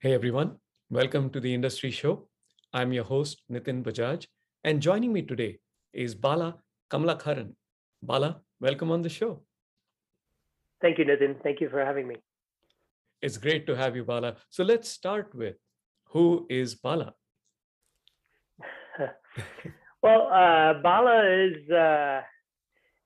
Hey 0.00 0.14
everyone, 0.14 0.58
welcome 0.90 1.28
to 1.30 1.40
the 1.40 1.52
Industry 1.52 1.90
Show. 1.90 2.28
I'm 2.72 2.92
your 2.92 3.02
host, 3.02 3.42
Nitin 3.50 3.82
Bajaj, 3.82 4.28
and 4.62 4.80
joining 4.80 5.12
me 5.12 5.22
today 5.22 5.58
is 5.92 6.14
Bala 6.14 6.54
Kamallakharan. 6.88 7.54
Bala, 8.00 8.40
welcome 8.60 8.92
on 8.92 9.02
the 9.02 9.08
show. 9.08 9.42
Thank 10.80 10.98
you, 10.98 11.04
Nitin. 11.04 11.42
Thank 11.42 11.60
you 11.60 11.68
for 11.68 11.84
having 11.84 12.06
me. 12.06 12.14
It's 13.22 13.38
great 13.38 13.66
to 13.66 13.74
have 13.74 13.96
you, 13.96 14.04
Bala. 14.04 14.36
So 14.50 14.62
let's 14.62 14.88
start 14.88 15.34
with 15.34 15.56
who 16.12 16.46
is 16.48 16.76
Bala? 16.76 17.14
well, 20.00 20.28
uh, 20.28 20.74
Bala 20.80 21.26
is 21.26 21.68
uh, 21.72 22.20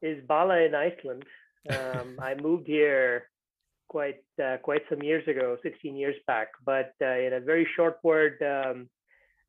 is 0.03 0.23
Bala 0.29 0.61
in 0.61 0.75
Iceland. 0.75 1.25
Um, 1.71 2.19
I 2.21 2.35
moved 2.35 2.67
here 2.67 3.31
quite 3.93 4.25
uh, 4.43 4.57
quite 4.69 4.83
some 4.89 5.03
years 5.03 5.25
ago, 5.29 5.57
16 5.63 5.95
years 6.03 6.17
back. 6.27 6.49
But 6.65 6.93
uh, 7.01 7.19
in 7.27 7.35
a 7.35 7.41
very 7.41 7.67
short 7.77 7.99
word, 8.03 8.35
um, 8.55 8.89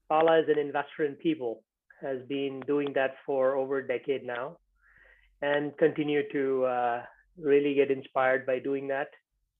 Bala 0.10 0.40
is 0.42 0.50
an 0.50 0.60
investor 0.60 1.06
in 1.06 1.16
people, 1.16 1.64
has 2.02 2.20
been 2.28 2.62
doing 2.68 2.90
that 3.00 3.14
for 3.26 3.56
over 3.56 3.78
a 3.80 3.88
decade 3.88 4.26
now, 4.26 4.58
and 5.42 5.76
continue 5.78 6.24
to 6.34 6.66
uh, 6.66 7.02
really 7.52 7.74
get 7.74 7.90
inspired 7.90 8.46
by 8.46 8.60
doing 8.60 8.88
that 8.90 9.08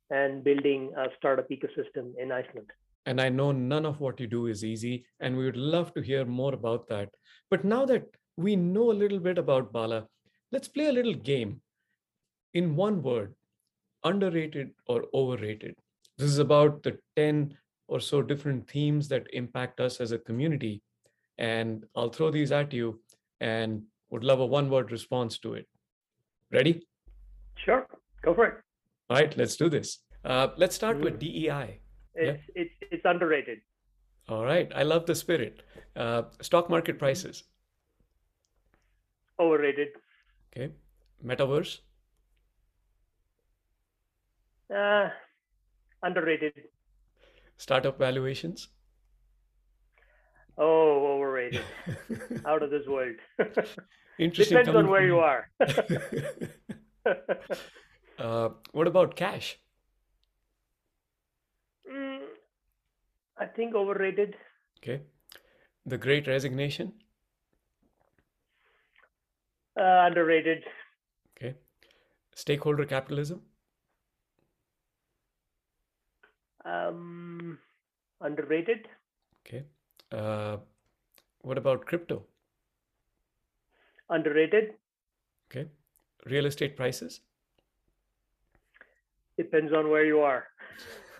and 0.10 0.44
building 0.44 0.92
a 0.98 1.06
startup 1.18 1.50
ecosystem 1.50 2.12
in 2.22 2.32
Iceland. 2.32 2.70
And 3.06 3.20
I 3.20 3.30
know 3.30 3.52
none 3.52 3.86
of 3.86 4.00
what 4.00 4.20
you 4.20 4.28
do 4.28 4.48
is 4.48 4.64
easy, 4.64 5.06
and 5.22 5.38
we 5.38 5.46
would 5.46 5.62
love 5.76 5.94
to 5.94 6.02
hear 6.02 6.26
more 6.26 6.54
about 6.54 6.88
that. 6.90 7.10
But 7.50 7.64
now 7.64 7.86
that 7.86 8.06
we 8.36 8.56
know 8.56 8.92
a 8.92 9.00
little 9.04 9.20
bit 9.20 9.38
about 9.38 9.72
Bala, 9.72 10.08
let's 10.52 10.68
play 10.68 10.88
a 10.88 10.98
little 10.98 11.14
game. 11.14 11.62
In 12.54 12.76
one 12.76 13.02
word, 13.02 13.34
underrated 14.04 14.72
or 14.88 15.06
overrated. 15.14 15.76
This 16.18 16.30
is 16.30 16.40
about 16.40 16.84
the 16.84 16.98
10 17.16 17.56
or 17.88 18.00
so 18.00 18.22
different 18.22 18.70
themes 18.70 19.08
that 19.10 19.28
impact 19.34 19.80
us 19.80 20.00
as 20.00 20.12
a 20.12 20.18
community. 20.18 20.82
And 21.38 21.86
I'll 21.96 22.10
throw 22.10 22.32
these 22.32 22.52
at 22.52 22.74
you 22.74 23.00
and 23.42 23.84
would 24.10 24.24
love 24.24 24.40
a 24.40 24.46
one 24.46 24.70
word 24.70 24.92
response 24.92 25.38
to 25.40 25.56
it. 25.56 25.68
Ready? 26.52 26.86
Sure, 27.56 27.88
go 28.24 28.34
for 28.34 28.46
it. 28.46 28.54
All 29.10 29.18
right, 29.18 29.36
let's 29.38 29.56
do 29.56 29.70
this. 29.70 30.00
Uh, 30.24 30.50
let's 30.58 30.76
start 30.76 30.98
mm. 30.98 31.04
with 31.04 31.20
DEI. 31.20 31.80
It's, 32.16 32.44
yeah? 32.56 32.62
it's, 32.62 32.74
it's 32.92 33.06
underrated. 33.06 33.60
All 34.30 34.46
right, 34.46 34.72
I 34.76 34.84
love 34.84 35.06
the 35.06 35.16
spirit. 35.16 35.64
Uh, 35.96 36.24
stock 36.42 36.70
market 36.70 36.98
prices. 36.98 37.44
Overrated. 39.40 39.90
Okay. 40.56 40.72
Metaverse. 41.26 41.80
Uh, 44.70 45.10
underrated. 46.02 46.54
Startup 47.58 47.98
valuations? 47.98 48.70
Oh, 50.58 51.16
overrated. 51.16 51.62
Out 52.46 52.62
of 52.62 52.70
this 52.70 52.86
world. 52.88 53.16
Interesting. 54.20 54.58
Depends 54.64 54.76
on 54.76 54.90
where 54.90 55.06
you 55.06 55.20
are. 55.20 55.50
uh, 58.20 58.50
what 58.72 58.88
about 58.88 59.16
cash? 59.16 59.58
Mm, 61.92 62.20
I 63.38 63.46
think 63.46 63.76
overrated. 63.76 64.36
Okay. 64.80 65.02
The 65.86 65.98
great 65.98 66.28
resignation? 66.28 66.94
Uh, 69.80 70.06
underrated. 70.06 70.64
Okay. 71.36 71.56
Stakeholder 72.36 72.86
capitalism? 72.86 73.42
Um, 76.66 77.60
underrated. 78.22 78.88
Okay. 79.46 79.64
Uh, 80.12 80.58
what 81.42 81.58
about 81.58 81.86
crypto? 81.86 82.24
Underrated. 84.10 84.76
Okay. 85.50 85.70
Real 86.26 86.46
estate 86.46 86.76
prices? 86.78 87.22
Depends 89.38 89.74
on 89.74 89.90
where 89.90 90.06
you 90.06 90.20
are. 90.20 90.48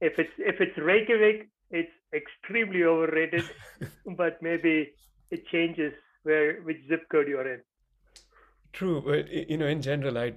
if 0.00 0.18
it's 0.18 0.32
if 0.38 0.60
it's 0.60 0.76
Reykjavik, 0.78 1.48
it's 1.70 1.90
extremely 2.14 2.84
overrated, 2.84 3.44
but 4.16 4.40
maybe 4.42 4.92
it 5.30 5.46
changes 5.48 5.92
where 6.22 6.60
which 6.62 6.78
zip 6.88 7.08
code 7.10 7.28
you're 7.28 7.52
in. 7.54 7.60
True, 8.72 9.02
but 9.04 9.28
you 9.50 9.56
know, 9.56 9.66
in 9.66 9.82
general, 9.82 10.18
I 10.18 10.34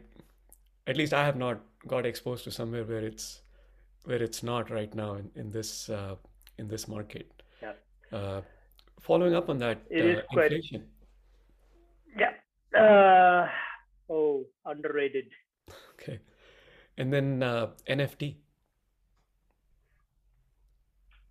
at 0.88 0.97
least 0.97 1.13
I 1.13 1.25
have 1.25 1.38
not 1.38 1.62
got 1.88 2.06
exposed 2.06 2.44
to 2.46 2.51
somewhere 2.51 2.84
where 2.84 3.06
it's 3.06 3.41
where 4.06 4.22
it's 4.22 4.44
not 4.44 4.69
right 4.69 4.94
now 4.94 5.16
in, 5.16 5.29
in 5.35 5.51
this 5.51 5.89
uh, 5.89 6.16
in 6.57 6.67
this 6.67 6.88
market. 6.88 7.44
Yeah. 7.62 7.73
Uh, 8.12 8.41
following 9.00 9.35
up 9.35 9.50
on 9.50 9.57
that, 9.59 9.79
it 9.89 10.06
is 10.06 10.17
uh, 10.19 10.22
quite, 10.31 10.51
inflation. 10.51 10.88
Yeah. 12.17 12.79
Uh, 12.79 13.47
oh, 14.09 14.45
underrated. 14.66 15.25
Okay, 15.94 16.19
and 16.97 17.12
then 17.13 17.44
uh, 17.44 17.67
NFT. 17.89 18.35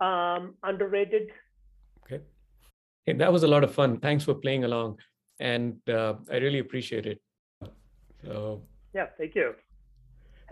Um, 0.01 0.55
underrated. 0.63 1.31
Okay. 2.05 2.23
Hey, 3.05 3.13
that 3.15 3.33
was 3.33 3.43
a 3.43 3.49
lot 3.49 3.65
of 3.65 3.75
fun. 3.75 3.99
Thanks 4.01 4.25
for 4.25 4.35
playing 4.35 4.65
along, 4.65 4.99
and 5.41 5.77
uh, 5.89 6.15
I 6.31 6.37
really 6.37 6.61
appreciate 6.61 7.07
it. 7.07 7.21
So. 8.25 8.63
Yeah, 8.95 9.07
thank 9.19 9.35
you. 9.35 9.55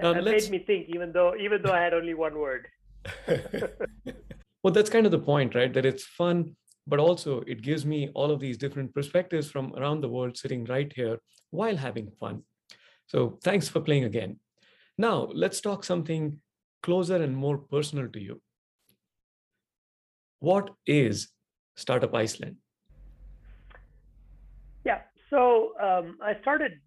Now, 0.01 0.13
that 0.13 0.25
made 0.25 0.51
me 0.51 0.59
think, 0.61 0.89
even 0.89 1.13
though 1.13 1.35
even 1.37 1.63
though 1.63 1.73
I 1.73 1.81
had 1.81 1.95
only 1.95 2.15
one 2.15 2.39
word. 2.39 2.69
well, 4.63 4.73
that's 4.73 4.91
kind 4.91 5.07
of 5.07 5.13
the 5.13 5.19
point, 5.19 5.55
right? 5.55 5.73
That 5.73 5.87
it's 5.87 6.05
fun, 6.05 6.57
but 6.87 6.99
also 6.99 7.41
it 7.47 7.63
gives 7.63 7.85
me 7.85 8.11
all 8.15 8.31
of 8.31 8.41
these 8.41 8.57
different 8.57 8.95
perspectives 8.95 9.51
from 9.51 9.75
around 9.77 10.01
the 10.01 10.09
world 10.09 10.37
sitting 10.37 10.65
right 10.65 10.93
here 10.95 11.19
while 11.51 11.77
having 11.77 12.11
fun. 12.21 12.43
So 13.07 13.39
thanks 13.43 13.69
for 13.69 13.81
playing 13.81 14.05
again. 14.05 14.39
Now 14.97 15.29
let's 15.33 15.61
talk 15.61 15.85
something 15.85 16.41
closer 16.83 17.17
and 17.17 17.37
more 17.37 17.59
personal 17.59 18.09
to 18.09 18.21
you. 18.21 18.41
What 20.41 20.71
is 20.87 21.29
Startup 21.77 22.15
Iceland? 22.15 22.57
Yeah, 24.85 25.01
so 25.31 25.73
um, 25.81 26.19
I 26.23 26.39
started 26.41 26.81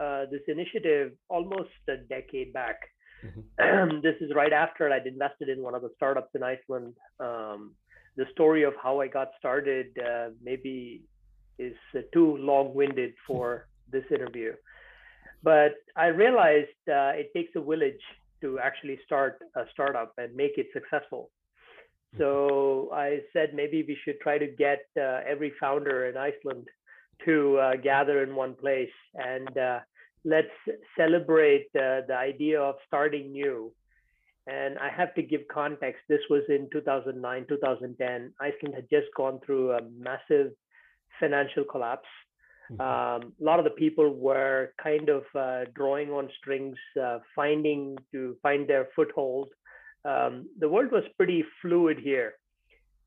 uh, 0.00 0.26
this 0.30 0.42
initiative 0.48 1.12
almost 1.28 1.70
a 1.88 1.96
decade 1.96 2.52
back. 2.52 2.78
Mm-hmm. 3.24 4.00
this 4.02 4.14
is 4.20 4.30
right 4.34 4.52
after 4.52 4.90
I'd 4.92 5.06
invested 5.06 5.48
in 5.48 5.62
one 5.62 5.74
of 5.74 5.82
the 5.82 5.90
startups 5.96 6.30
in 6.34 6.42
Iceland. 6.42 6.94
Um, 7.20 7.74
the 8.16 8.26
story 8.32 8.62
of 8.62 8.74
how 8.82 9.00
I 9.00 9.08
got 9.08 9.28
started 9.38 9.86
uh, 9.98 10.28
maybe 10.42 11.02
is 11.58 11.74
uh, 11.94 12.00
too 12.12 12.36
long-winded 12.38 13.14
for 13.26 13.68
this 13.90 14.04
interview, 14.10 14.52
but 15.42 15.74
I 15.96 16.06
realized 16.06 16.82
uh, 16.88 17.14
it 17.14 17.30
takes 17.34 17.52
a 17.56 17.60
village 17.60 18.02
to 18.40 18.58
actually 18.58 18.98
start 19.06 19.38
a 19.56 19.62
startup 19.72 20.12
and 20.18 20.34
make 20.34 20.52
it 20.56 20.66
successful. 20.72 21.30
Mm-hmm. 22.14 22.22
So 22.22 22.90
I 22.92 23.20
said 23.32 23.54
maybe 23.54 23.84
we 23.86 23.96
should 24.04 24.20
try 24.20 24.38
to 24.38 24.46
get 24.46 24.86
uh, 24.98 25.20
every 25.26 25.52
founder 25.60 26.08
in 26.08 26.16
Iceland 26.16 26.66
to 27.24 27.58
uh, 27.58 27.76
gather 27.76 28.22
in 28.22 28.34
one 28.34 28.54
place 28.54 28.96
and 29.14 29.56
uh, 29.56 29.80
let's 30.24 30.48
celebrate 30.96 31.68
uh, 31.74 32.02
the 32.08 32.16
idea 32.16 32.60
of 32.60 32.74
starting 32.86 33.32
new. 33.32 33.72
And 34.48 34.78
I 34.78 34.90
have 34.90 35.14
to 35.14 35.22
give 35.22 35.40
context. 35.52 36.02
This 36.08 36.20
was 36.30 36.42
in 36.48 36.68
2009, 36.72 37.46
2010. 37.48 38.32
Iceland 38.40 38.74
had 38.74 38.88
just 38.90 39.08
gone 39.16 39.40
through 39.44 39.72
a 39.72 39.80
massive 39.98 40.52
financial 41.18 41.64
collapse. 41.64 42.08
Mm-hmm. 42.70 42.80
Um, 42.80 43.32
a 43.40 43.44
lot 43.44 43.58
of 43.58 43.64
the 43.64 43.70
people 43.70 44.14
were 44.14 44.72
kind 44.82 45.08
of 45.08 45.24
uh, 45.34 45.64
drawing 45.74 46.10
on 46.10 46.28
strings, 46.38 46.76
uh, 47.00 47.18
finding 47.34 47.96
to 48.12 48.36
find 48.42 48.68
their 48.68 48.88
foothold. 48.94 49.48
Um, 50.04 50.48
the 50.58 50.68
world 50.68 50.92
was 50.92 51.02
pretty 51.16 51.44
fluid 51.60 51.98
here 51.98 52.34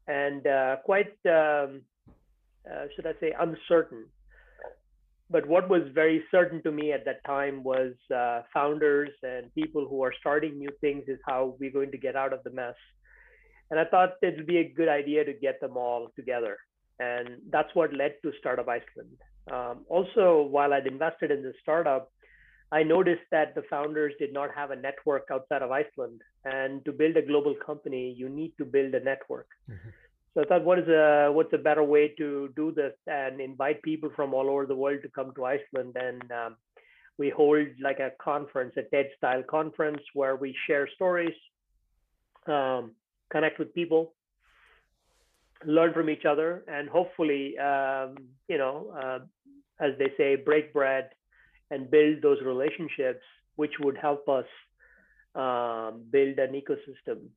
and 0.09 0.45
uh, 0.47 0.77
quite 0.83 1.13
um, 1.27 1.81
uh, 2.65 2.85
should 2.95 3.05
I 3.05 3.13
say, 3.19 3.33
uncertain. 3.39 4.05
But 5.31 5.47
what 5.47 5.69
was 5.69 5.83
very 5.93 6.23
certain 6.31 6.63
to 6.63 6.71
me 6.71 6.91
at 6.91 7.05
that 7.05 7.23
time 7.23 7.63
was 7.63 7.93
uh, 8.13 8.41
founders 8.51 9.11
and 9.21 9.53
people 9.53 9.87
who 9.87 10.01
are 10.03 10.13
starting 10.19 10.57
new 10.57 10.71
things 10.81 11.03
is 11.07 11.19
how 11.27 11.55
we're 11.59 11.71
going 11.71 11.91
to 11.91 11.99
get 11.99 12.15
out 12.15 12.33
of 12.33 12.43
the 12.43 12.49
mess. 12.49 12.73
And 13.69 13.79
I 13.79 13.85
thought 13.85 14.13
it 14.23 14.35
would 14.37 14.47
be 14.47 14.57
a 14.57 14.73
good 14.75 14.89
idea 14.89 15.23
to 15.23 15.33
get 15.33 15.61
them 15.61 15.77
all 15.77 16.07
together. 16.15 16.57
And 16.99 17.37
that's 17.51 17.69
what 17.75 17.93
led 17.93 18.15
to 18.23 18.31
Startup 18.39 18.67
Iceland. 18.67 19.17
Um, 19.51 19.85
also, 19.87 20.47
while 20.49 20.73
I'd 20.73 20.87
invested 20.87 21.29
in 21.29 21.43
this 21.43 21.55
startup, 21.61 22.11
I 22.71 22.83
noticed 22.83 23.21
that 23.31 23.55
the 23.55 23.63
founders 23.69 24.13
did 24.19 24.33
not 24.33 24.49
have 24.55 24.71
a 24.71 24.75
network 24.75 25.27
outside 25.31 25.61
of 25.61 25.71
Iceland. 25.71 26.21
And 26.43 26.83
to 26.85 26.91
build 26.91 27.17
a 27.17 27.21
global 27.21 27.55
company, 27.63 28.13
you 28.17 28.29
need 28.29 28.53
to 28.57 28.65
build 28.65 28.93
a 28.95 28.99
network. 28.99 29.47
Mm-hmm. 29.69 29.89
So 30.39 30.45
I 30.45 30.47
thought, 30.47 30.63
what 30.63 30.79
is 30.79 30.87
a 30.87 31.29
what's 31.33 31.51
a 31.51 31.57
better 31.57 31.83
way 31.83 32.13
to 32.17 32.49
do 32.55 32.71
this 32.71 32.93
and 33.07 33.41
invite 33.41 33.81
people 33.81 34.09
from 34.15 34.33
all 34.33 34.49
over 34.49 34.65
the 34.65 34.75
world 34.75 35.01
to 35.01 35.09
come 35.09 35.33
to 35.35 35.43
Iceland? 35.43 35.97
And 35.99 36.31
um, 36.31 36.55
we 37.17 37.29
hold 37.29 37.67
like 37.81 37.99
a 37.99 38.11
conference, 38.21 38.73
a 38.77 38.83
TED 38.83 39.09
style 39.17 39.43
conference 39.43 40.01
where 40.13 40.37
we 40.37 40.55
share 40.65 40.87
stories 40.95 41.33
um, 42.47 42.91
connect 43.29 43.59
with 43.59 43.73
people, 43.73 44.13
learn 45.65 45.91
from 45.91 46.09
each 46.09 46.23
other, 46.23 46.63
and 46.69 46.87
hopefully, 46.87 47.57
um, 47.57 48.15
you 48.47 48.57
know, 48.57 48.93
uh, 48.97 49.19
as 49.83 49.91
they 49.99 50.13
say, 50.15 50.37
break 50.37 50.71
bread 50.71 51.09
and 51.69 51.91
build 51.91 52.21
those 52.21 52.37
relationships, 52.45 53.25
which 53.57 53.73
would 53.81 53.97
help 53.97 54.29
us 54.29 54.45
um, 55.35 56.05
build 56.09 56.39
an 56.39 56.53
ecosystem. 56.53 57.27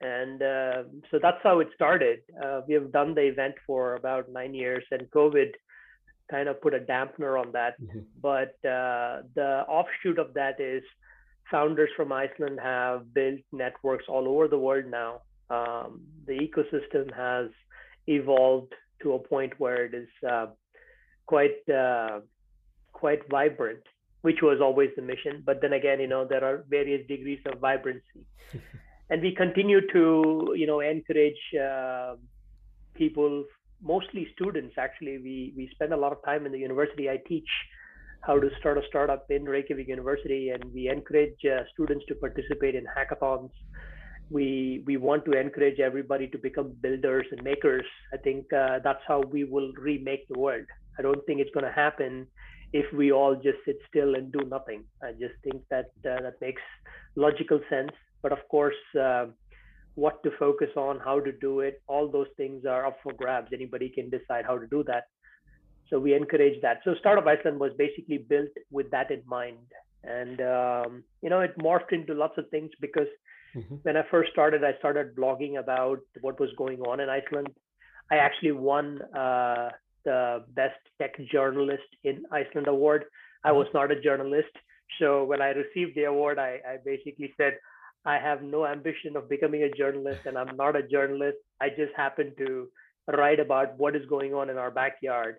And 0.00 0.42
uh, 0.42 0.82
so 1.10 1.18
that's 1.20 1.42
how 1.42 1.60
it 1.60 1.68
started. 1.74 2.20
Uh, 2.42 2.60
we 2.66 2.74
have 2.74 2.92
done 2.92 3.14
the 3.14 3.22
event 3.22 3.54
for 3.66 3.94
about 3.94 4.30
nine 4.30 4.54
years, 4.54 4.84
and 4.90 5.02
COVID 5.10 5.52
kind 6.30 6.48
of 6.48 6.60
put 6.60 6.74
a 6.74 6.80
dampener 6.80 7.40
on 7.40 7.52
that. 7.52 7.80
Mm-hmm. 7.80 8.00
But 8.20 8.54
uh, 8.68 9.22
the 9.34 9.64
offshoot 9.68 10.18
of 10.18 10.34
that 10.34 10.60
is 10.60 10.82
founders 11.50 11.90
from 11.96 12.12
Iceland 12.12 12.58
have 12.62 13.12
built 13.14 13.40
networks 13.52 14.04
all 14.08 14.28
over 14.28 14.48
the 14.48 14.58
world 14.58 14.86
now. 14.86 15.22
Um, 15.50 16.00
the 16.26 16.38
ecosystem 16.38 17.14
has 17.14 17.50
evolved 18.06 18.72
to 19.02 19.14
a 19.14 19.18
point 19.18 19.52
where 19.58 19.84
it 19.84 19.94
is 19.94 20.08
uh, 20.28 20.46
quite 21.26 21.68
uh, 21.68 22.20
quite 22.92 23.20
vibrant, 23.30 23.82
which 24.22 24.40
was 24.42 24.60
always 24.60 24.90
the 24.96 25.02
mission. 25.02 25.42
But 25.44 25.60
then 25.60 25.74
again, 25.74 26.00
you 26.00 26.06
know, 26.06 26.26
there 26.26 26.44
are 26.44 26.64
various 26.68 27.06
degrees 27.06 27.40
of 27.46 27.60
vibrancy, 27.60 28.24
and 29.10 29.22
we 29.22 29.34
continue 29.34 29.80
to 29.92 30.54
you 30.56 30.66
know 30.66 30.80
encourage 30.80 31.42
uh, 31.60 32.14
people 32.94 33.44
mostly 33.82 34.28
students 34.34 34.74
actually. 34.78 35.18
We 35.18 35.52
we 35.56 35.68
spend 35.74 35.92
a 35.92 35.96
lot 35.96 36.12
of 36.12 36.24
time 36.24 36.46
in 36.46 36.52
the 36.52 36.58
university. 36.58 37.08
I 37.10 37.18
teach 37.28 37.48
how 38.22 38.40
to 38.40 38.48
start 38.58 38.78
a 38.78 38.82
startup 38.88 39.26
in 39.28 39.44
reykjavik 39.44 39.86
university 39.86 40.48
and 40.48 40.64
we 40.72 40.88
encourage 40.88 41.36
uh, 41.44 41.64
students 41.72 42.04
to 42.08 42.14
participate 42.14 42.74
in 42.74 42.86
hackathons. 42.86 43.50
We 44.30 44.82
we 44.86 44.96
want 44.96 45.26
to 45.26 45.32
encourage 45.32 45.80
everybody 45.80 46.28
to 46.28 46.38
become 46.38 46.72
builders 46.80 47.26
and 47.30 47.42
makers. 47.42 47.84
I 48.12 48.16
think 48.16 48.50
uh, 48.52 48.78
that's 48.82 49.04
how 49.06 49.20
we 49.20 49.44
will 49.44 49.72
remake 49.78 50.26
the 50.28 50.38
world. 50.38 50.66
I 50.98 51.02
don't 51.02 51.24
think 51.26 51.40
it's 51.40 51.50
going 51.50 51.66
to 51.66 51.72
happen 51.72 52.26
if 52.72 52.90
we 52.92 53.12
all 53.12 53.34
just 53.34 53.58
sit 53.66 53.78
still 53.88 54.14
and 54.14 54.32
do 54.32 54.40
nothing. 54.48 54.84
I 55.02 55.12
just 55.12 55.34
think 55.44 55.62
that 55.70 55.90
uh, 56.08 56.22
that 56.22 56.40
makes 56.40 56.62
logical 57.16 57.60
sense 57.68 57.92
but 58.24 58.32
of 58.32 58.42
course 58.48 58.82
uh, 59.06 59.26
what 60.02 60.22
to 60.24 60.30
focus 60.38 60.70
on, 60.76 60.98
how 61.08 61.20
to 61.20 61.32
do 61.46 61.60
it. 61.60 61.82
All 61.86 62.08
those 62.10 62.32
things 62.36 62.64
are 62.64 62.84
up 62.86 62.96
for 63.02 63.12
grabs. 63.12 63.50
Anybody 63.52 63.88
can 63.88 64.10
decide 64.10 64.44
how 64.44 64.58
to 64.58 64.66
do 64.66 64.82
that. 64.84 65.04
So 65.90 66.00
we 66.00 66.14
encourage 66.14 66.60
that. 66.62 66.78
So 66.84 66.94
Startup 66.98 67.26
Iceland 67.26 67.60
was 67.60 67.72
basically 67.78 68.18
built 68.18 68.54
with 68.70 68.90
that 68.90 69.10
in 69.10 69.22
mind. 69.26 69.68
And, 70.02 70.40
um, 70.40 71.04
you 71.22 71.30
know, 71.30 71.40
it 71.40 71.56
morphed 71.58 71.92
into 71.92 72.14
lots 72.14 72.36
of 72.38 72.48
things 72.48 72.70
because 72.80 73.06
mm-hmm. 73.54 73.76
when 73.82 73.96
I 73.96 74.02
first 74.10 74.32
started, 74.32 74.64
I 74.64 74.72
started 74.78 75.14
blogging 75.14 75.58
about 75.58 76.00
what 76.22 76.40
was 76.40 76.50
going 76.56 76.80
on 76.80 77.00
in 77.00 77.08
Iceland. 77.08 77.50
I 78.10 78.16
actually 78.16 78.52
won 78.52 79.00
uh, 79.24 79.68
the 80.04 80.44
Best 80.54 80.80
Tech 80.98 81.14
Journalist 81.30 81.90
in 82.02 82.24
Iceland 82.32 82.68
award. 82.68 83.04
I 83.44 83.48
mm-hmm. 83.50 83.58
was 83.58 83.68
not 83.74 83.92
a 83.92 84.00
journalist. 84.00 84.54
So 84.98 85.24
when 85.24 85.40
I 85.40 85.50
received 85.50 85.94
the 85.94 86.04
award, 86.04 86.38
I, 86.38 86.60
I 86.68 86.76
basically 86.84 87.32
said, 87.36 87.54
I 88.06 88.18
have 88.18 88.42
no 88.42 88.66
ambition 88.66 89.16
of 89.16 89.28
becoming 89.28 89.62
a 89.62 89.70
journalist, 89.70 90.20
and 90.26 90.36
I'm 90.36 90.56
not 90.56 90.76
a 90.76 90.86
journalist. 90.86 91.38
I 91.60 91.70
just 91.70 91.92
happen 91.96 92.32
to 92.38 92.68
write 93.08 93.40
about 93.40 93.78
what 93.78 93.96
is 93.96 94.06
going 94.08 94.34
on 94.34 94.50
in 94.50 94.58
our 94.58 94.70
backyard. 94.70 95.36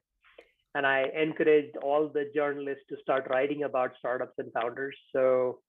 And 0.74 0.86
I 0.86 1.06
encouraged 1.16 1.78
all 1.78 2.10
the 2.10 2.30
journalists 2.36 2.84
to 2.90 2.98
start 3.02 3.28
writing 3.30 3.64
about 3.64 3.94
startups 4.00 4.34
and 4.40 4.52
founders. 4.52 4.96
So, 5.14 5.60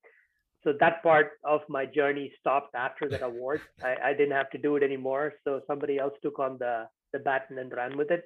so 0.64 0.72
that 0.80 1.02
part 1.02 1.32
of 1.44 1.60
my 1.68 1.86
journey 1.86 2.32
stopped 2.40 2.74
after 2.74 3.08
that 3.10 3.22
award. 3.22 3.60
I, 3.84 3.96
I 4.06 4.12
didn't 4.14 4.32
have 4.32 4.50
to 4.50 4.58
do 4.58 4.76
it 4.76 4.82
anymore. 4.82 5.34
So 5.44 5.60
somebody 5.66 5.98
else 5.98 6.14
took 6.22 6.38
on 6.38 6.56
the 6.58 6.88
the 7.12 7.20
baton 7.20 7.58
and 7.58 7.72
ran 7.72 7.96
with 7.96 8.10
it. 8.10 8.24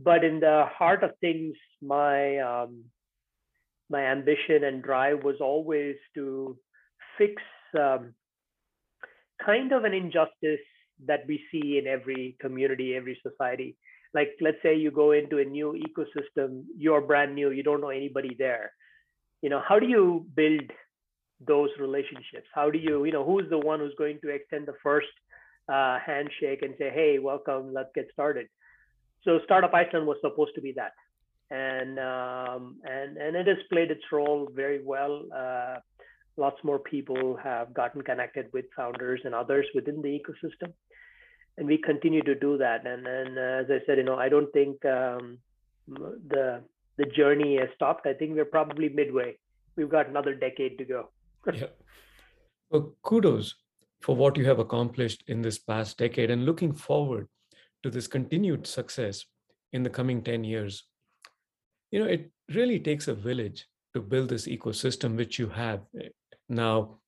But 0.00 0.24
in 0.24 0.40
the 0.40 0.66
heart 0.76 1.04
of 1.04 1.12
things, 1.20 1.54
my 1.80 2.38
um, 2.38 2.84
my 3.88 4.04
ambition 4.06 4.64
and 4.64 4.82
drive 4.82 5.22
was 5.22 5.36
always 5.40 5.94
to 6.14 6.58
fix 7.18 7.40
um, 7.74 8.14
kind 9.44 9.72
of 9.72 9.84
an 9.84 9.92
injustice 9.92 10.64
that 11.06 11.24
we 11.26 11.42
see 11.50 11.78
in 11.78 11.86
every 11.86 12.36
community, 12.40 12.94
every 12.94 13.18
society. 13.22 13.76
Like, 14.14 14.30
let's 14.40 14.58
say 14.62 14.76
you 14.76 14.90
go 14.90 15.10
into 15.10 15.38
a 15.38 15.44
new 15.44 15.74
ecosystem, 15.74 16.64
you're 16.78 17.00
brand 17.00 17.34
new, 17.34 17.50
you 17.50 17.62
don't 17.62 17.80
know 17.80 17.88
anybody 17.88 18.36
there. 18.38 18.72
You 19.42 19.50
know, 19.50 19.60
how 19.66 19.78
do 19.78 19.86
you 19.86 20.26
build 20.34 20.70
those 21.46 21.70
relationships? 21.80 22.46
How 22.54 22.70
do 22.70 22.78
you, 22.78 23.04
you 23.04 23.12
know, 23.12 23.24
who's 23.24 23.50
the 23.50 23.58
one 23.58 23.80
who's 23.80 23.94
going 23.98 24.20
to 24.22 24.30
extend 24.30 24.66
the 24.66 24.74
first 24.82 25.08
uh, 25.68 25.98
handshake 25.98 26.62
and 26.62 26.74
say, 26.78 26.90
hey, 26.94 27.18
welcome, 27.18 27.74
let's 27.74 27.90
get 27.94 28.06
started? 28.12 28.46
So, 29.24 29.40
Startup 29.44 29.72
Iceland 29.74 30.06
was 30.06 30.16
supposed 30.20 30.54
to 30.54 30.60
be 30.60 30.72
that. 30.72 30.92
And 31.50 31.98
um, 31.98 32.76
and 32.84 33.18
and 33.18 33.36
it 33.36 33.46
has 33.46 33.58
played 33.70 33.90
its 33.90 34.04
role 34.10 34.48
very 34.54 34.82
well. 34.82 35.24
Uh, 35.34 35.76
lots 36.36 36.62
more 36.64 36.78
people 36.78 37.36
have 37.42 37.72
gotten 37.74 38.02
connected 38.02 38.46
with 38.52 38.64
founders 38.76 39.20
and 39.24 39.34
others 39.34 39.66
within 39.74 40.02
the 40.02 40.08
ecosystem. 40.08 40.72
And 41.56 41.66
we 41.66 41.78
continue 41.78 42.22
to 42.22 42.34
do 42.34 42.58
that. 42.58 42.86
And 42.86 43.06
and 43.06 43.38
uh, 43.38 43.62
as 43.62 43.66
i 43.70 43.84
said 43.86 43.98
you 43.98 44.04
know 44.04 44.16
i 44.16 44.28
don't 44.28 44.52
think 44.52 44.84
um, 44.84 45.38
the 45.86 46.62
the 46.96 47.06
journey 47.06 47.58
has 47.58 47.68
stopped. 47.74 48.06
I 48.06 48.14
think 48.14 48.34
we're 48.34 48.44
probably 48.44 48.88
midway. 48.88 49.36
We've 49.76 49.88
got 49.88 50.08
another 50.08 50.34
decade 50.34 50.78
to 50.78 50.84
go. 50.84 51.10
Yeah. 51.52 51.66
Well 52.70 52.94
kudos 53.02 53.54
for 54.00 54.16
what 54.16 54.36
you 54.36 54.46
have 54.46 54.58
accomplished 54.58 55.22
in 55.26 55.42
this 55.42 55.58
past 55.58 55.98
decade 55.98 56.30
and 56.30 56.46
looking 56.46 56.72
forward 56.72 57.28
to 57.82 57.90
this 57.90 58.06
continued 58.06 58.66
success 58.66 59.26
in 59.72 59.82
the 59.82 59.90
coming 59.90 60.22
10 60.22 60.44
years. 60.44 60.84
You 61.90 62.00
know 62.00 62.06
it 62.06 62.30
really 62.54 62.80
takes 62.80 63.08
a 63.08 63.14
village 63.14 63.66
to 63.94 64.00
build 64.00 64.30
this 64.30 64.48
ecosystem 64.48 65.16
which 65.16 65.38
you 65.38 65.48
have 65.48 65.80
now, 66.48 66.98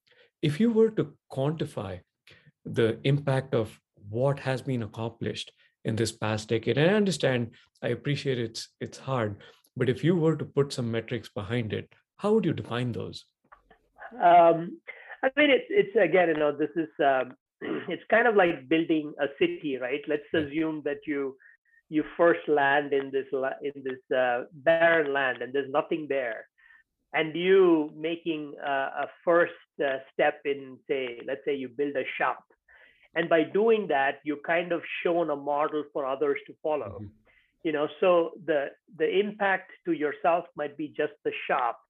if 0.42 0.60
you 0.60 0.70
were 0.70 0.90
to 0.90 1.14
quantify 1.32 2.00
the 2.64 2.98
impact 3.04 3.54
of 3.54 3.78
what 4.08 4.38
has 4.40 4.62
been 4.62 4.82
accomplished 4.82 5.52
in 5.84 5.96
this 5.96 6.12
past 6.12 6.48
decade, 6.48 6.78
and 6.78 6.90
I 6.90 6.94
understand, 6.94 7.50
I 7.82 7.88
appreciate 7.88 8.38
it's 8.38 8.68
it's 8.80 8.98
hard, 8.98 9.36
but 9.76 9.88
if 9.88 10.02
you 10.02 10.16
were 10.16 10.36
to 10.36 10.44
put 10.44 10.72
some 10.72 10.90
metrics 10.90 11.28
behind 11.28 11.72
it, 11.72 11.92
how 12.16 12.32
would 12.32 12.44
you 12.44 12.52
define 12.52 12.92
those? 12.92 13.24
Um, 14.14 14.80
I 15.22 15.30
mean, 15.36 15.50
it's 15.50 15.66
it's 15.70 15.96
again, 15.96 16.28
you 16.28 16.34
know, 16.34 16.56
this 16.56 16.70
is 16.76 16.88
um, 17.00 17.36
it's 17.88 18.02
kind 18.10 18.26
of 18.26 18.36
like 18.36 18.68
building 18.68 19.12
a 19.20 19.26
city, 19.38 19.78
right? 19.80 20.02
Let's 20.08 20.32
assume 20.34 20.82
that 20.84 21.06
you 21.06 21.36
you 21.88 22.04
first 22.16 22.48
land 22.48 22.92
in 22.92 23.10
this 23.10 23.26
in 23.62 23.82
this 23.84 24.16
uh, 24.16 24.44
barren 24.52 25.12
land 25.12 25.42
and 25.42 25.52
there's 25.52 25.70
nothing 25.70 26.06
there 26.08 26.46
and 27.16 27.34
you 27.34 27.90
making 27.96 28.52
a 28.62 29.06
first 29.24 29.52
uh, 29.82 29.96
step 30.12 30.40
in 30.44 30.78
say 30.88 31.18
let's 31.26 31.40
say 31.44 31.54
you 31.54 31.68
build 31.68 31.96
a 31.96 32.04
shop 32.18 32.44
and 33.14 33.28
by 33.28 33.42
doing 33.42 33.86
that 33.88 34.20
you 34.22 34.38
kind 34.46 34.70
of 34.70 34.82
shown 35.02 35.30
a 35.30 35.36
model 35.36 35.82
for 35.92 36.04
others 36.04 36.38
to 36.46 36.54
follow 36.62 36.98
mm-hmm. 37.00 37.06
you 37.64 37.72
know 37.72 37.88
so 38.00 38.32
the 38.44 38.66
the 38.98 39.08
impact 39.18 39.72
to 39.84 39.92
yourself 39.92 40.44
might 40.56 40.76
be 40.76 40.88
just 40.88 41.14
the 41.24 41.32
shop 41.48 41.80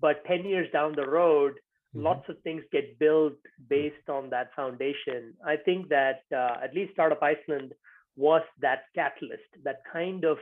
but 0.00 0.24
10 0.26 0.44
years 0.44 0.68
down 0.72 0.94
the 0.94 1.08
road 1.20 1.52
mm-hmm. 1.54 2.04
lots 2.04 2.28
of 2.28 2.36
things 2.42 2.62
get 2.70 2.98
built 2.98 3.40
based 3.68 4.08
on 4.08 4.30
that 4.30 4.50
foundation 4.54 5.34
i 5.44 5.56
think 5.56 5.88
that 5.88 6.20
uh, 6.32 6.56
at 6.62 6.74
least 6.74 6.92
startup 6.92 7.22
iceland 7.22 7.72
was 8.16 8.42
that 8.60 8.84
catalyst 8.94 9.50
that 9.64 9.80
kind 9.92 10.24
of 10.24 10.38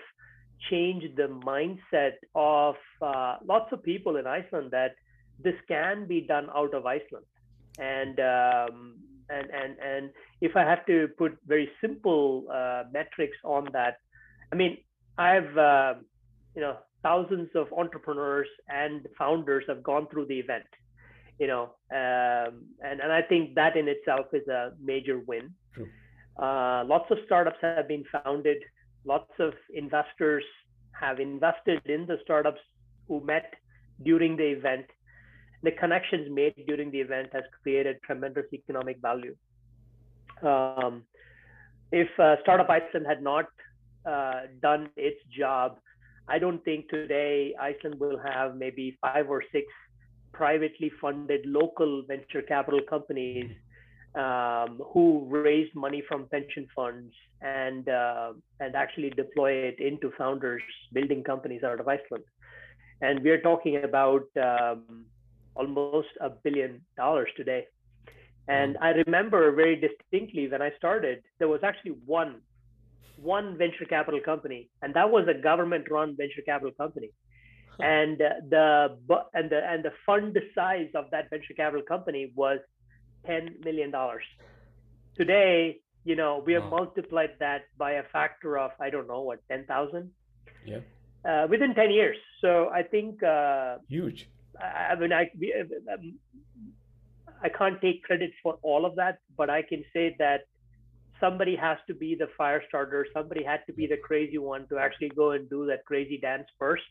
change 0.71 1.05
the 1.17 1.29
mindset 1.29 2.15
of 2.35 2.77
uh, 3.03 3.37
lots 3.45 3.73
of 3.73 3.83
people 3.83 4.17
in 4.17 4.27
Iceland 4.27 4.71
that 4.71 4.97
this 5.43 5.55
can 5.69 6.07
be 6.07 6.21
done 6.21 6.49
out 6.55 6.75
of 6.75 6.87
Iceland. 6.87 7.27
And 7.79 8.21
um, 8.21 8.95
and 9.29 9.51
and 9.51 9.77
and 9.79 10.11
if 10.41 10.57
I 10.57 10.63
have 10.63 10.85
to 10.87 11.09
put 11.19 11.37
very 11.47 11.69
simple 11.81 12.45
uh, 12.53 12.85
metrics 12.93 13.37
on 13.45 13.69
that, 13.73 13.99
I 14.53 14.57
mean 14.57 14.79
I've 15.19 15.57
uh, 15.57 15.95
you 16.55 16.63
know 16.63 16.77
thousands 17.03 17.51
of 17.55 17.67
entrepreneurs 17.77 18.49
and 18.69 19.07
founders 19.19 19.65
have 19.69 19.83
gone 19.83 20.07
through 20.11 20.27
the 20.27 20.39
event, 20.39 20.65
you 21.39 21.47
know, 21.47 21.75
um, 21.93 22.65
and 22.81 23.01
and 23.01 23.13
I 23.13 23.23
think 23.23 23.55
that 23.57 23.77
in 23.77 23.89
itself 23.89 24.27
is 24.33 24.47
a 24.49 24.73
major 24.83 25.19
win. 25.19 25.51
Uh, 26.37 26.83
lots 26.87 27.09
of 27.11 27.19
startups 27.27 27.59
have 27.61 27.87
been 27.87 28.05
founded 28.13 28.59
lots 29.05 29.31
of 29.39 29.53
investors 29.75 30.45
have 30.93 31.21
invested 31.21 31.81
in 31.87 32.07
the 32.07 32.19
startups 32.25 32.61
who 33.09 33.21
met 33.25 33.55
during 34.03 34.37
the 34.37 34.45
event. 34.45 34.87
The 35.63 35.73
connections 35.73 36.29
made 36.31 36.55
during 36.67 36.91
the 36.91 37.01
event 37.01 37.29
has 37.33 37.43
created 37.63 37.97
tremendous 38.05 38.47
economic 38.53 38.99
value. 39.01 39.35
Um, 40.43 41.05
if 41.93 42.09
uh, 42.19 42.37
Startup 42.43 42.69
Iceland 42.69 43.07
had 43.07 43.23
not 43.23 43.47
uh, 44.07 44.43
done 44.61 44.91
its 44.97 45.21
job, 45.37 45.79
I 46.29 46.39
don't 46.39 46.63
think 46.65 46.89
today 46.89 47.55
Iceland 47.61 48.01
will 48.01 48.19
have 48.19 48.57
maybe 48.57 48.97
five 49.01 49.31
or 49.31 49.43
six 49.53 49.67
privately 50.33 50.91
funded 51.01 51.47
local 51.47 52.03
venture 52.07 52.43
capital 52.43 52.81
companies 52.89 53.51
um, 54.15 54.81
who 54.93 55.27
raised 55.29 55.75
money 55.75 56.03
from 56.09 56.27
pension 56.27 56.67
funds 56.75 57.13
and 57.43 57.89
uh, 57.89 58.33
and 58.61 58.75
actually 58.75 59.11
deploy 59.11 59.53
it 59.53 59.81
into 59.81 60.13
founders 60.17 60.63
building 60.93 61.23
companies 61.25 61.63
out 61.65 61.81
of 61.81 61.89
Iceland. 61.89 62.25
And 63.01 63.23
we're 63.23 63.41
talking 63.41 63.83
about 63.83 64.27
um, 64.41 65.05
almost 65.55 66.09
a 66.21 66.31
billion 66.31 66.81
dollars 66.97 67.29
today. 67.37 67.67
And 68.47 68.77
I 68.81 68.91
remember 68.91 69.53
very 69.53 69.77
distinctly 69.77 70.49
when 70.49 70.63
I 70.63 70.71
started, 70.77 71.23
there 71.39 71.49
was 71.49 71.61
actually 71.63 71.97
one 72.05 72.41
one 73.17 73.57
venture 73.57 73.85
capital 73.85 74.21
company, 74.21 74.69
and 74.83 74.93
that 74.95 75.11
was 75.11 75.27
a 75.29 75.35
government-run 75.35 76.17
venture 76.17 76.43
capital 76.45 76.73
company. 76.73 77.11
And 77.81 78.21
uh, 78.21 78.29
the 78.49 78.97
and 79.35 79.51
the 79.51 79.61
and 79.69 79.85
the 79.85 79.93
fund 80.07 80.39
size 80.55 80.91
of 80.95 81.07
that 81.11 81.31
venture 81.31 81.55
capital 81.55 81.83
company 81.83 82.33
was 82.35 82.61
ten 83.27 83.57
million 83.65 83.91
dollars. 83.91 84.25
Today, 85.17 85.81
you 86.05 86.17
know, 86.17 86.43
we 86.45 86.53
have 86.53 86.65
wow. 86.65 86.79
multiplied 86.79 87.31
that 87.41 87.63
by 87.79 87.93
a 87.93 88.03
factor 88.13 88.59
of 88.59 88.71
I 88.81 88.91
don't 88.91 89.09
know 89.09 89.23
what 89.23 89.41
ten 89.49 89.65
thousand. 89.67 90.11
Yeah. 90.67 90.81
Uh, 91.29 91.47
within 91.49 91.75
ten 91.75 91.91
years. 91.91 92.17
So 92.41 92.69
I 92.69 92.83
think 92.83 93.23
uh, 93.23 93.79
huge. 93.89 94.29
I, 94.61 94.93
I 94.93 94.95
mean, 94.97 95.13
I 95.13 95.31
um, 95.93 96.19
I 97.43 97.49
can't 97.49 97.81
take 97.81 98.03
credit 98.03 98.33
for 98.43 98.59
all 98.63 98.87
of 98.87 98.97
that, 98.97 99.19
but 99.37 99.51
I 99.51 99.63
can 99.63 99.85
say 99.93 100.17
that 100.19 100.43
somebody 101.21 101.57
has 101.57 101.79
to 101.87 101.95
be 101.95 102.15
the 102.15 102.29
fire 102.37 102.63
starter. 102.69 103.07
Somebody 103.13 103.45
had 103.45 103.61
to 103.67 103.73
be 103.73 103.87
the 103.87 103.97
crazy 103.97 104.39
one 104.39 104.67
to 104.69 104.79
actually 104.79 105.11
go 105.11 105.33
and 105.33 105.49
do 105.49 105.67
that 105.67 105.85
crazy 105.85 106.19
dance 106.19 106.49
first. 106.59 106.85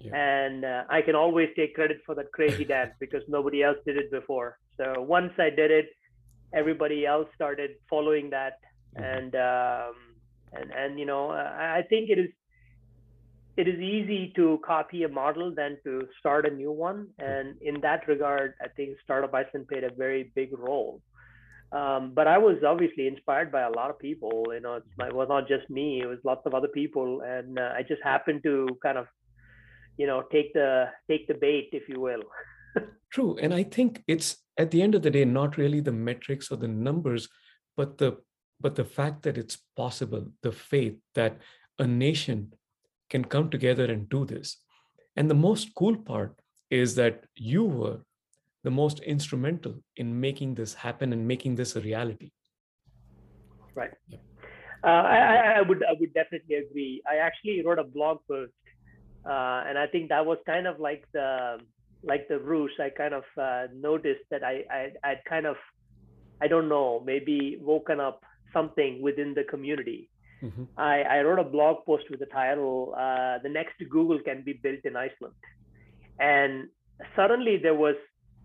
Yeah. 0.00 0.14
And 0.14 0.64
uh, 0.64 0.84
I 0.88 1.02
can 1.02 1.14
always 1.14 1.48
take 1.56 1.74
credit 1.74 2.00
for 2.06 2.14
that 2.14 2.30
crazy 2.32 2.64
dance 2.74 2.92
because 3.00 3.22
nobody 3.28 3.62
else 3.62 3.78
did 3.84 3.96
it 3.96 4.10
before. 4.10 4.58
So 4.76 5.02
once 5.02 5.32
I 5.38 5.50
did 5.50 5.70
it, 5.70 5.86
everybody 6.52 7.04
else 7.04 7.28
started 7.34 7.72
following 7.90 8.30
that, 8.30 8.60
mm-hmm. 8.96 9.04
and 9.04 9.34
um, 9.34 9.94
and 10.52 10.70
and 10.72 10.98
you 10.98 11.06
know 11.06 11.30
I, 11.30 11.78
I 11.78 11.82
think 11.88 12.10
it 12.10 12.18
is 12.18 12.30
it 13.58 13.66
is 13.66 13.80
easy 13.80 14.32
to 14.36 14.60
copy 14.64 15.02
a 15.02 15.08
model 15.08 15.52
than 15.52 15.78
to 15.82 16.06
start 16.20 16.46
a 16.46 16.50
new 16.50 16.70
one. 16.70 17.08
And 17.18 17.60
in 17.60 17.80
that 17.80 18.06
regard, 18.06 18.54
I 18.62 18.68
think 18.68 18.96
Startup 19.02 19.34
Iceland 19.34 19.66
played 19.66 19.82
a 19.82 19.92
very 19.92 20.30
big 20.36 20.56
role. 20.56 21.02
Um, 21.72 22.12
but 22.14 22.28
I 22.28 22.38
was 22.38 22.58
obviously 22.64 23.08
inspired 23.08 23.50
by 23.50 23.62
a 23.62 23.70
lot 23.70 23.90
of 23.90 23.98
people. 23.98 24.44
You 24.54 24.60
know, 24.60 24.74
it 24.76 25.14
was 25.14 25.26
not 25.28 25.48
just 25.48 25.68
me; 25.68 26.00
it 26.02 26.06
was 26.06 26.18
lots 26.24 26.46
of 26.46 26.54
other 26.54 26.68
people, 26.68 27.20
and 27.22 27.58
uh, 27.58 27.72
I 27.76 27.82
just 27.82 28.02
happened 28.02 28.42
to 28.44 28.68
kind 28.82 28.96
of, 28.96 29.06
you 29.98 30.06
know, 30.06 30.22
take 30.32 30.54
the 30.54 30.86
take 31.10 31.26
the 31.26 31.34
bait, 31.34 31.68
if 31.72 31.88
you 31.88 32.00
will. 32.00 32.22
True, 33.12 33.36
and 33.42 33.52
I 33.52 33.64
think 33.64 34.02
it's 34.06 34.36
at 34.56 34.70
the 34.70 34.80
end 34.80 34.94
of 34.94 35.02
the 35.02 35.10
day 35.10 35.24
not 35.24 35.58
really 35.58 35.80
the 35.80 35.92
metrics 35.92 36.50
or 36.50 36.56
the 36.56 36.68
numbers, 36.68 37.28
but 37.76 37.98
the 37.98 38.18
but 38.60 38.74
the 38.74 38.84
fact 38.84 39.22
that 39.22 39.36
it's 39.36 39.58
possible, 39.76 40.26
the 40.42 40.52
faith 40.52 40.96
that 41.14 41.38
a 41.78 41.86
nation 41.86 42.52
can 43.10 43.24
come 43.24 43.50
together 43.50 43.84
and 43.84 44.08
do 44.08 44.24
this. 44.24 44.56
And 45.16 45.30
the 45.30 45.34
most 45.34 45.74
cool 45.74 45.96
part 45.96 46.40
is 46.70 46.94
that 46.96 47.24
you 47.34 47.64
were 47.64 47.98
the 48.64 48.70
most 48.70 49.00
instrumental 49.00 49.74
in 49.96 50.20
making 50.20 50.54
this 50.54 50.74
happen 50.74 51.12
and 51.12 51.26
making 51.26 51.54
this 51.54 51.76
a 51.76 51.80
reality. 51.80 52.30
Right. 53.74 53.92
Yeah. 54.08 54.18
Uh, 54.84 54.88
I, 54.88 55.54
I, 55.58 55.62
would 55.62 55.82
I 55.84 55.94
would 55.98 56.14
definitely 56.14 56.56
agree. 56.56 57.02
I 57.10 57.16
actually 57.16 57.64
wrote 57.64 57.78
a 57.78 57.84
blog 57.84 58.18
post, 58.28 58.52
uh, 59.24 59.64
and 59.66 59.78
I 59.78 59.86
think 59.86 60.08
that 60.10 60.24
was 60.24 60.38
kind 60.46 60.66
of 60.66 60.80
like 60.80 61.04
the 61.12 61.58
like 62.02 62.28
the 62.28 62.38
ruse. 62.38 62.72
I 62.80 62.90
kind 62.90 63.14
of 63.14 63.24
uh, 63.40 63.66
noticed 63.74 64.24
that 64.30 64.42
I 64.44 64.64
I 64.70 64.92
I'd 65.04 65.24
kind 65.28 65.46
of 65.46 65.56
I 66.40 66.48
don't 66.48 66.68
know 66.68 67.02
maybe 67.04 67.58
woken 67.60 68.00
up 68.00 68.22
something 68.52 69.02
within 69.02 69.34
the 69.34 69.44
community 69.44 70.08
Mm-hmm. 70.42 70.64
I, 70.76 71.02
I 71.02 71.20
wrote 71.22 71.38
a 71.38 71.44
blog 71.44 71.84
post 71.84 72.04
with 72.10 72.20
the 72.20 72.26
title 72.26 72.94
uh, 72.96 73.38
"The 73.42 73.48
Next 73.48 73.74
Google 73.90 74.20
Can 74.20 74.42
Be 74.42 74.52
Built 74.52 74.84
in 74.84 74.94
Iceland," 74.96 75.34
and 76.20 76.68
suddenly 77.16 77.56
there 77.56 77.74
was 77.74 77.96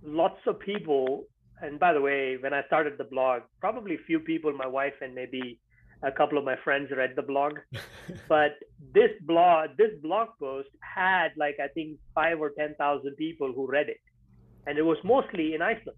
lots 0.04 0.40
of 0.48 0.60
people. 0.60 1.26
And 1.62 1.80
by 1.80 1.94
the 1.94 2.02
way, 2.02 2.38
when 2.38 2.54
I 2.54 2.64
started 2.66 2.98
the 2.98 3.04
blog, 3.04 3.44
probably 3.62 3.96
a 3.96 4.04
few 4.08 4.20
people, 4.20 4.52
my 4.54 4.68
wife 4.68 4.94
and 5.02 5.14
maybe 5.14 5.60
a 6.04 6.12
couple 6.12 6.38
of 6.38 6.44
my 6.44 6.56
friends 6.64 6.90
read 6.96 7.14
the 7.16 7.22
blog. 7.22 7.54
but 8.30 8.54
this 8.94 9.12
blog, 9.22 9.72
this 9.78 9.92
blog 10.02 10.30
post 10.40 10.70
had 10.82 11.30
like 11.38 11.58
I 11.64 11.68
think 11.70 11.98
five 12.14 12.40
or 12.40 12.52
ten 12.58 12.76
thousand 12.76 13.16
people 13.16 13.52
who 13.54 13.68
read 13.68 13.90
it, 13.90 14.02
and 14.68 14.78
it 14.78 14.84
was 14.84 14.98
mostly 15.04 15.54
in 15.56 15.62
Iceland. 15.62 15.98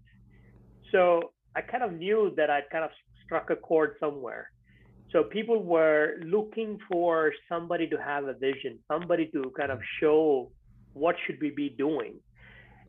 So 0.92 1.32
I 1.54 1.60
kind 1.62 1.82
of 1.82 1.92
knew 1.92 2.32
that 2.36 2.50
I'd 2.50 2.70
kind 2.70 2.84
of 2.84 2.90
struck 3.24 3.50
a 3.50 3.56
chord 3.56 3.96
somewhere 3.98 4.50
so 5.12 5.22
people 5.22 5.62
were 5.62 6.16
looking 6.24 6.78
for 6.90 7.32
somebody 7.48 7.86
to 7.88 7.96
have 7.96 8.24
a 8.24 8.34
vision 8.34 8.78
somebody 8.90 9.26
to 9.32 9.52
kind 9.58 9.70
of 9.70 9.80
show 10.00 10.50
what 10.92 11.16
should 11.24 11.38
we 11.40 11.50
be 11.50 11.68
doing 11.68 12.14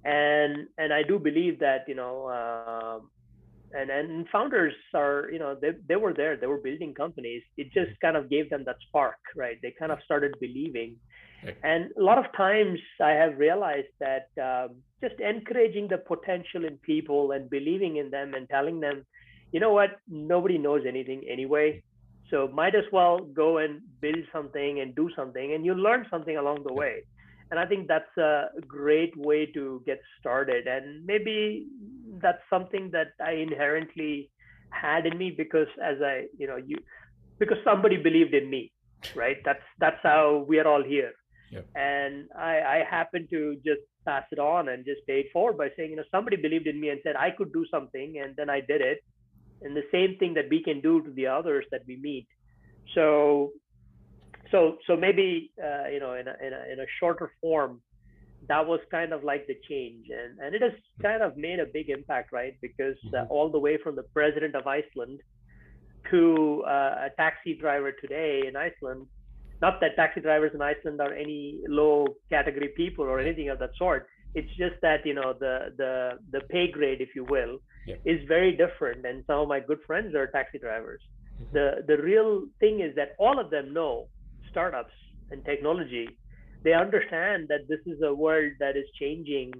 and 0.04 0.68
and 0.78 0.94
i 0.94 1.04
do 1.04 1.20
believe 1.20 1.60
that 1.60 1.86
you 1.88 1.96
know 1.96 2.26
uh, 2.26 3.00
and 3.74 3.90
and 3.90 4.28
founders 4.30 4.74
are 4.94 5.30
you 5.32 5.40
know 5.40 5.56
they, 5.60 5.72
they 5.88 5.96
were 5.96 6.14
there 6.14 6.38
they 6.38 6.48
were 6.48 6.62
building 6.62 6.94
companies. 6.94 7.44
It 7.58 7.72
just 7.74 8.00
kind 8.02 8.16
of 8.18 8.30
gave 8.30 8.50
them 8.50 8.64
that 8.66 8.78
spark 8.88 9.20
right? 9.36 9.58
They 9.62 9.74
kind 9.78 9.92
of 9.92 10.00
started 10.06 10.36
believing. 10.40 10.96
And 11.64 11.92
a 11.98 12.02
lot 12.02 12.18
of 12.18 12.26
times 12.36 12.80
i 13.00 13.12
have 13.12 13.38
realized 13.38 13.94
that 14.00 14.28
um, 14.42 14.78
just 15.02 15.20
encouraging 15.22 15.88
the 15.88 16.00
potential 16.00 16.66
in 16.66 16.78
people 16.78 17.32
and 17.32 17.48
believing 17.50 17.98
in 17.98 18.10
them 18.10 18.34
and 18.34 18.50
telling 18.50 18.80
them 18.80 19.06
you 19.52 19.60
know 19.60 19.72
what? 19.72 20.00
Nobody 20.08 20.58
knows 20.58 20.84
anything 20.88 21.24
anyway. 21.30 21.82
So 22.30 22.50
might 22.54 22.76
as 22.76 22.84
well 22.92 23.20
go 23.20 23.60
and 23.60 23.82
build 24.02 24.24
something 24.34 24.82
and 24.82 24.94
do 24.96 25.10
something, 25.16 25.54
and 25.54 25.66
you 25.66 25.74
learn 25.74 26.06
something 26.10 26.36
along 26.38 26.64
the 26.66 26.74
way. 26.74 27.04
And 27.50 27.60
I 27.60 27.66
think 27.66 27.88
that's 27.88 28.18
a 28.18 28.48
great 28.68 29.16
way 29.16 29.46
to 29.54 29.82
get 29.86 30.02
started. 30.20 30.68
And 30.68 31.06
maybe 31.06 31.66
that's 32.22 32.42
something 32.50 32.92
that 32.92 33.14
I 33.24 33.32
inherently 33.34 34.30
had 34.70 35.06
in 35.06 35.18
me 35.18 35.34
because 35.36 35.68
as 35.84 35.98
I, 36.02 36.26
you 36.38 36.48
know, 36.48 36.58
you 36.58 36.78
because 37.40 37.58
somebody 37.64 37.98
believed 37.98 38.34
in 38.34 38.50
me, 38.50 38.72
right? 39.16 39.38
That's 39.46 39.64
that's 39.80 40.00
how 40.04 40.46
we 40.48 40.60
are 40.60 40.68
all 40.68 40.84
here. 40.84 41.14
Yep. 41.52 41.66
And 41.76 42.28
I, 42.38 42.60
I 42.60 42.84
happen 42.90 43.28
to 43.30 43.56
just 43.66 43.82
pass 44.06 44.24
it 44.32 44.40
on 44.40 44.70
and 44.70 44.84
just 44.86 45.06
pay 45.08 45.20
it 45.22 45.28
forward 45.32 45.58
by 45.58 45.70
saying, 45.78 45.92
you 45.92 45.96
know, 45.96 46.04
somebody 46.12 46.36
believed 46.36 46.68
in 46.68 46.80
me 46.80 46.90
and 46.90 47.00
said 47.04 47.16
I 47.16 47.32
could 47.32 47.54
do 47.54 47.66
something, 47.72 48.22
and 48.22 48.36
then 48.36 48.50
I 48.50 48.60
did 48.60 48.82
it 48.82 49.00
and 49.62 49.76
the 49.76 49.84
same 49.92 50.18
thing 50.18 50.34
that 50.36 50.46
we 50.50 50.62
can 50.64 50.82
do 50.82 51.02
to 51.02 51.12
the 51.12 51.28
others 51.28 51.66
that 51.72 51.82
we 51.88 51.98
meet 51.98 52.28
so 52.94 53.52
so 54.52 54.78
so 54.88 54.96
maybe 54.96 55.52
uh, 55.64 55.88
you 55.88 56.00
know 56.00 56.14
in 56.14 56.28
a, 56.28 56.36
in 56.46 56.54
a 56.54 56.74
in 56.74 56.80
a 56.80 56.86
shorter 57.00 57.32
form 57.42 57.82
that 58.48 58.66
was 58.66 58.80
kind 58.89 59.12
of 59.13 59.24
like 59.24 59.48
the 59.48 59.56
change. 59.70 60.08
And 60.10 60.39
and 60.39 60.56
it 60.56 60.62
has 60.62 60.74
kind 61.01 61.22
of 61.22 61.38
made 61.38 61.60
a 61.60 61.66
big 61.66 61.89
impact 61.89 62.32
right? 62.32 62.56
Because 62.62 62.98
uh, 63.08 63.18
mm-hmm. 63.18 63.32
all 63.32 63.50
the 63.50 63.60
way 63.60 63.77
from 63.84 63.96
the 63.96 64.04
president 64.04 64.56
of 64.56 64.68
iceland 64.68 65.20
to 66.12 66.63
uh, 66.66 67.08
a 67.08 67.10
taxi 67.18 67.54
driver 67.54 67.92
today 67.92 68.44
in 68.48 68.56
iceland 68.56 69.06
not 69.62 69.80
that 69.82 69.96
taxi 69.96 70.22
drivers 70.22 70.51
in 70.54 70.62
iceland 70.62 71.01
are 71.01 71.13
any 71.13 71.60
low 71.68 72.06
category 72.30 72.70
people 72.75 73.06
or 73.06 73.20
anything 73.20 73.50
of 73.50 73.60
that 73.60 73.72
sort. 73.77 74.08
It's 74.36 74.50
just 74.50 74.75
that 74.82 75.06
you 75.06 75.13
know 75.13 75.34
the 75.34 75.74
the 75.77 76.20
the 76.32 76.42
pay 76.42 76.70
grade 76.70 77.01
if 77.01 77.16
you 77.16 77.24
will 77.24 77.60
is 78.06 78.20
very 78.27 78.51
different 78.51 79.06
and 79.06 79.24
some 79.25 79.39
of 79.39 79.48
my 79.48 79.60
good 79.60 79.80
friends 79.88 80.13
are 80.16 80.27
taxi 80.27 80.60
drivers. 80.60 81.01
Mm-hmm. 81.42 81.54
the 81.58 81.68
the 81.88 81.98
real 82.01 82.46
thing 82.60 82.82
is 82.82 82.96
that 82.96 83.10
all 83.20 83.39
of 83.39 83.50
them 83.50 83.74
know 83.74 84.08
startups 84.51 84.94
and 85.32 85.44
technology 85.46 86.08
they 86.68 86.74
understand 86.74 87.48
that 87.48 87.62
this 87.70 87.80
is 87.86 88.02
a 88.02 88.14
world 88.14 88.52
that 88.60 88.76
is 88.76 88.84
changing 89.00 89.54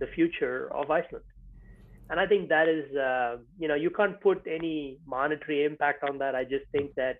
the 0.00 0.08
future 0.08 0.68
of 0.74 0.90
iceland. 0.90 1.28
And 2.10 2.18
i 2.18 2.26
think 2.26 2.48
that 2.48 2.66
is 2.76 2.86
uh, 3.08 3.32
you 3.60 3.68
know 3.70 3.78
you 3.84 3.90
can't 3.98 4.18
put 4.28 4.38
any 4.58 4.98
monetary 5.16 5.60
impact 5.70 6.00
on 6.08 6.18
that. 6.22 6.34
I 6.40 6.44
just 6.54 6.66
think 6.74 6.88
that 7.02 7.16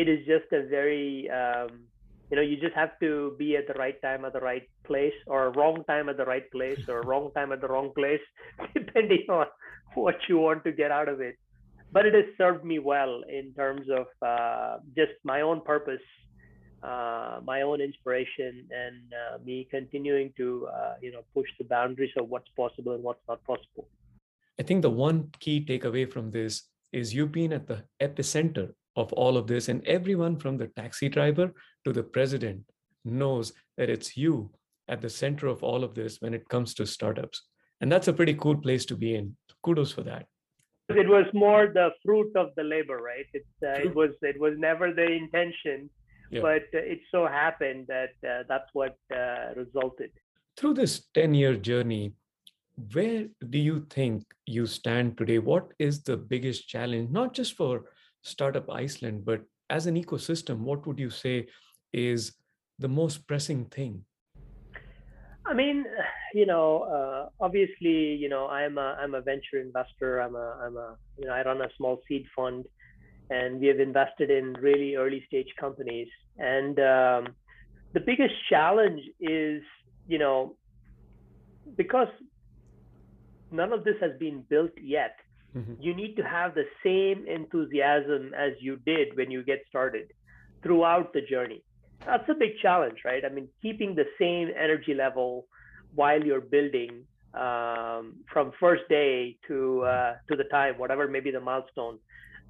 it 0.00 0.06
is 0.14 0.20
just 0.32 0.48
a 0.58 0.60
very 0.76 1.06
um, 1.40 1.70
you 2.28 2.36
know 2.36 2.46
you 2.50 2.56
just 2.66 2.76
have 2.82 2.92
to 3.04 3.10
be 3.42 3.48
at 3.60 3.66
the 3.70 3.78
right 3.84 3.98
time 4.06 4.26
at 4.28 4.34
the 4.38 4.44
right 4.50 4.66
place 4.90 5.18
or 5.26 5.40
wrong 5.58 5.78
time 5.92 6.10
at 6.12 6.18
the 6.18 6.28
right 6.34 6.48
place 6.56 6.82
or 6.92 7.00
wrong 7.10 7.26
time 7.36 7.52
at 7.56 7.60
the 7.62 7.70
wrong 7.74 7.90
place 8.00 8.24
depending 8.78 9.24
on 9.38 9.46
what 9.94 10.18
you 10.28 10.36
want 10.46 10.64
to 10.64 10.72
get 10.82 10.90
out 10.90 11.08
of 11.14 11.20
it. 11.28 11.36
But 11.94 12.04
it 12.04 12.14
has 12.20 12.28
served 12.36 12.62
me 12.72 12.78
well 12.92 13.14
in 13.40 13.54
terms 13.54 13.86
of 14.00 14.06
uh, 14.34 14.72
just 15.00 15.16
my 15.32 15.40
own 15.48 15.62
purpose 15.74 16.06
uh, 16.90 17.40
my 17.44 17.58
own 17.62 17.80
inspiration 17.80 18.52
and 18.82 19.02
uh, 19.22 19.38
me 19.44 19.56
continuing 19.70 20.32
to 20.36 20.46
uh, 20.78 20.94
you 21.04 21.10
know 21.12 21.22
push 21.34 21.50
the 21.58 21.66
boundaries 21.76 22.14
of 22.20 22.28
what's 22.28 22.50
possible 22.62 22.92
and 22.96 23.02
what's 23.02 23.26
not 23.28 23.40
possible 23.52 23.84
i 24.60 24.62
think 24.62 24.82
the 24.82 24.96
one 25.08 25.18
key 25.44 25.58
takeaway 25.70 26.04
from 26.14 26.30
this 26.38 26.52
is 26.92 27.14
you've 27.14 27.32
been 27.32 27.52
at 27.52 27.66
the 27.66 27.78
epicenter 28.00 28.68
of 28.96 29.12
all 29.12 29.36
of 29.36 29.46
this. 29.46 29.68
And 29.68 29.86
everyone 29.86 30.36
from 30.36 30.56
the 30.56 30.68
taxi 30.68 31.08
driver 31.08 31.52
to 31.84 31.92
the 31.92 32.02
president 32.02 32.64
knows 33.04 33.52
that 33.76 33.90
it's 33.90 34.16
you 34.16 34.50
at 34.88 35.00
the 35.00 35.10
center 35.10 35.46
of 35.46 35.62
all 35.62 35.84
of 35.84 35.94
this 35.94 36.20
when 36.20 36.34
it 36.34 36.48
comes 36.48 36.74
to 36.74 36.86
startups. 36.86 37.42
And 37.80 37.92
that's 37.92 38.08
a 38.08 38.12
pretty 38.12 38.34
cool 38.34 38.56
place 38.56 38.86
to 38.86 38.96
be 38.96 39.14
in. 39.14 39.36
Kudos 39.62 39.92
for 39.92 40.02
that. 40.02 40.26
it 40.88 41.08
was 41.08 41.26
more 41.34 41.66
the 41.74 41.90
fruit 42.04 42.34
of 42.36 42.50
the 42.56 42.62
labor, 42.62 42.98
right? 42.98 43.26
It's, 43.34 43.56
uh, 43.62 43.86
it 43.86 43.94
was 43.94 44.10
it 44.22 44.40
was 44.40 44.54
never 44.56 44.92
the 44.94 45.10
intention, 45.22 45.90
yeah. 46.30 46.40
but 46.40 46.64
uh, 46.74 46.92
it 46.92 47.00
so 47.10 47.26
happened 47.26 47.86
that 47.88 48.14
uh, 48.28 48.42
that's 48.48 48.68
what 48.72 48.96
uh, 49.14 49.54
resulted. 49.56 50.10
Through 50.56 50.74
this 50.74 51.06
ten-year 51.14 51.56
journey, 51.56 52.12
where 52.92 53.26
do 53.50 53.58
you 53.58 53.86
think 53.90 54.24
you 54.46 54.66
stand 54.66 55.18
today? 55.18 55.38
What 55.38 55.72
is 55.78 56.02
the 56.02 56.16
biggest 56.16 56.68
challenge, 56.68 57.10
not 57.10 57.34
just 57.34 57.54
for 57.54 57.84
Startup 58.22 58.68
Iceland, 58.70 59.24
but 59.24 59.42
as 59.70 59.86
an 59.86 59.96
ecosystem? 59.96 60.58
What 60.60 60.86
would 60.86 60.98
you 60.98 61.10
say 61.10 61.46
is 61.92 62.34
the 62.78 62.88
most 62.88 63.26
pressing 63.26 63.64
thing? 63.66 64.04
I 65.46 65.54
mean, 65.54 65.84
you 66.34 66.44
know, 66.44 66.82
uh, 66.82 67.28
obviously, 67.44 68.14
you 68.14 68.28
know, 68.28 68.48
I'm 68.48 68.78
a 68.78 68.96
I'm 69.00 69.14
a 69.14 69.20
venture 69.20 69.60
investor. 69.60 70.20
I'm 70.20 70.34
a 70.34 70.58
I'm 70.62 70.76
a 70.76 70.96
you 71.18 71.26
know 71.26 71.32
I 71.32 71.42
run 71.44 71.62
a 71.62 71.68
small 71.76 72.02
seed 72.08 72.26
fund, 72.34 72.66
and 73.30 73.60
we 73.60 73.66
have 73.66 73.80
invested 73.80 74.30
in 74.30 74.54
really 74.54 74.96
early 74.96 75.24
stage 75.26 75.48
companies. 75.58 76.08
And 76.38 76.78
um, 76.78 77.34
the 77.92 78.00
biggest 78.00 78.34
challenge 78.48 79.00
is, 79.20 79.62
you 80.06 80.18
know, 80.18 80.56
because 81.76 82.08
none 83.50 83.72
of 83.72 83.84
this 83.84 83.96
has 84.00 84.12
been 84.18 84.44
built 84.48 84.72
yet. 84.80 85.16
Mm-hmm. 85.56 85.74
You 85.80 85.94
need 85.94 86.16
to 86.16 86.22
have 86.22 86.54
the 86.54 86.66
same 86.84 87.26
enthusiasm 87.26 88.32
as 88.34 88.52
you 88.60 88.76
did 88.84 89.16
when 89.16 89.30
you 89.30 89.42
get 89.42 89.60
started 89.68 90.12
throughout 90.62 91.12
the 91.12 91.22
journey 91.22 91.62
that's 92.04 92.28
a 92.28 92.34
big 92.34 92.58
challenge, 92.60 92.98
right? 93.04 93.24
I 93.24 93.28
mean, 93.28 93.48
keeping 93.62 93.94
the 93.94 94.06
same 94.18 94.50
energy 94.56 94.94
level 94.94 95.46
while 95.94 96.22
you're 96.22 96.40
building 96.40 97.04
um, 97.34 98.14
from 98.32 98.52
first 98.60 98.82
day 98.88 99.36
to 99.48 99.82
uh, 99.82 100.14
to 100.28 100.36
the 100.36 100.44
time, 100.44 100.78
whatever 100.78 101.08
maybe 101.08 101.30
the 101.30 101.40
milestone, 101.40 101.98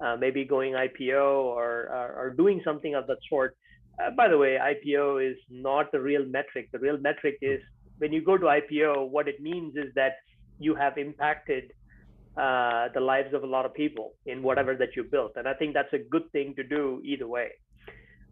uh, 0.01 0.15
maybe 0.19 0.45
going 0.45 0.73
IPO 0.73 1.23
or, 1.23 1.89
or, 1.89 2.15
or 2.17 2.33
doing 2.35 2.61
something 2.63 2.95
of 2.95 3.07
that 3.07 3.17
sort. 3.29 3.55
Uh, 3.99 4.11
by 4.11 4.27
the 4.27 4.37
way, 4.37 4.57
IPO 4.61 5.31
is 5.31 5.37
not 5.49 5.91
the 5.91 5.99
real 5.99 6.25
metric. 6.25 6.69
The 6.71 6.79
real 6.79 6.97
metric 6.97 7.37
is 7.41 7.59
when 7.97 8.13
you 8.13 8.21
go 8.21 8.37
to 8.37 8.45
IPO, 8.45 9.09
what 9.09 9.27
it 9.27 9.41
means 9.41 9.75
is 9.75 9.93
that 9.95 10.17
you 10.59 10.75
have 10.75 10.97
impacted 10.97 11.71
uh, 12.37 12.89
the 12.93 12.99
lives 12.99 13.33
of 13.33 13.43
a 13.43 13.47
lot 13.47 13.65
of 13.65 13.73
people 13.73 14.13
in 14.25 14.43
whatever 14.43 14.75
that 14.75 14.89
you 14.95 15.03
built, 15.03 15.31
and 15.35 15.47
I 15.47 15.53
think 15.53 15.73
that's 15.73 15.91
a 15.93 15.97
good 15.97 16.31
thing 16.31 16.53
to 16.55 16.63
do 16.63 17.01
either 17.03 17.27
way. 17.27 17.49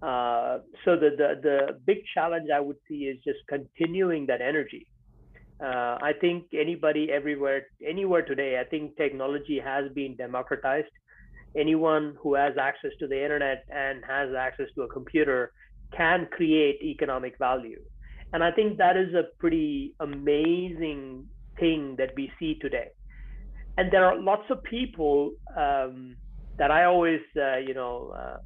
Uh, 0.01 0.60
so 0.84 0.95
the, 0.95 1.10
the, 1.17 1.39
the 1.41 1.79
big 1.86 2.00
challenge 2.13 2.50
I 2.53 2.60
would 2.60 2.77
see 2.88 3.05
is 3.05 3.17
just 3.24 3.39
continuing 3.50 4.27
that 4.27 4.41
energy. 4.41 4.88
Uh, 5.60 5.98
I 6.01 6.12
think 6.19 6.48
anybody 6.53 7.10
everywhere, 7.12 7.67
anywhere 7.86 8.22
today, 8.22 8.60
I 8.60 8.69
think 8.69 8.98
technology 8.98 9.60
has 9.63 9.91
been 9.93 10.15
democratized. 10.15 10.89
Anyone 11.56 12.18
who 12.22 12.36
has 12.36 12.54
access 12.60 12.92
to 13.00 13.08
the 13.08 13.22
internet 13.22 13.66
and 13.70 14.04
has 14.06 14.30
access 14.38 14.68
to 14.76 14.84
a 14.84 14.88
computer 14.88 15.52
can 15.96 16.28
create 16.32 16.82
economic 16.82 17.38
value. 17.38 17.82
And 18.34 18.44
I 18.44 18.52
think 18.52 18.78
that 18.78 18.98
is 18.98 19.14
a 19.14 19.24
pretty 19.40 19.94
amazing 20.00 21.26
thing 21.60 21.96
that 21.98 22.10
we 22.18 22.32
see 22.40 22.56
today. 22.56 22.90
And 23.78 23.92
there 23.92 24.06
are 24.06 24.20
lots 24.20 24.44
of 24.50 24.64
people 24.64 25.32
um, 25.56 26.16
that 26.58 26.72
I 26.72 26.86
always, 26.86 27.22
uh, 27.38 27.58
you 27.58 27.74
know, 27.74 28.14
uh, 28.18 28.38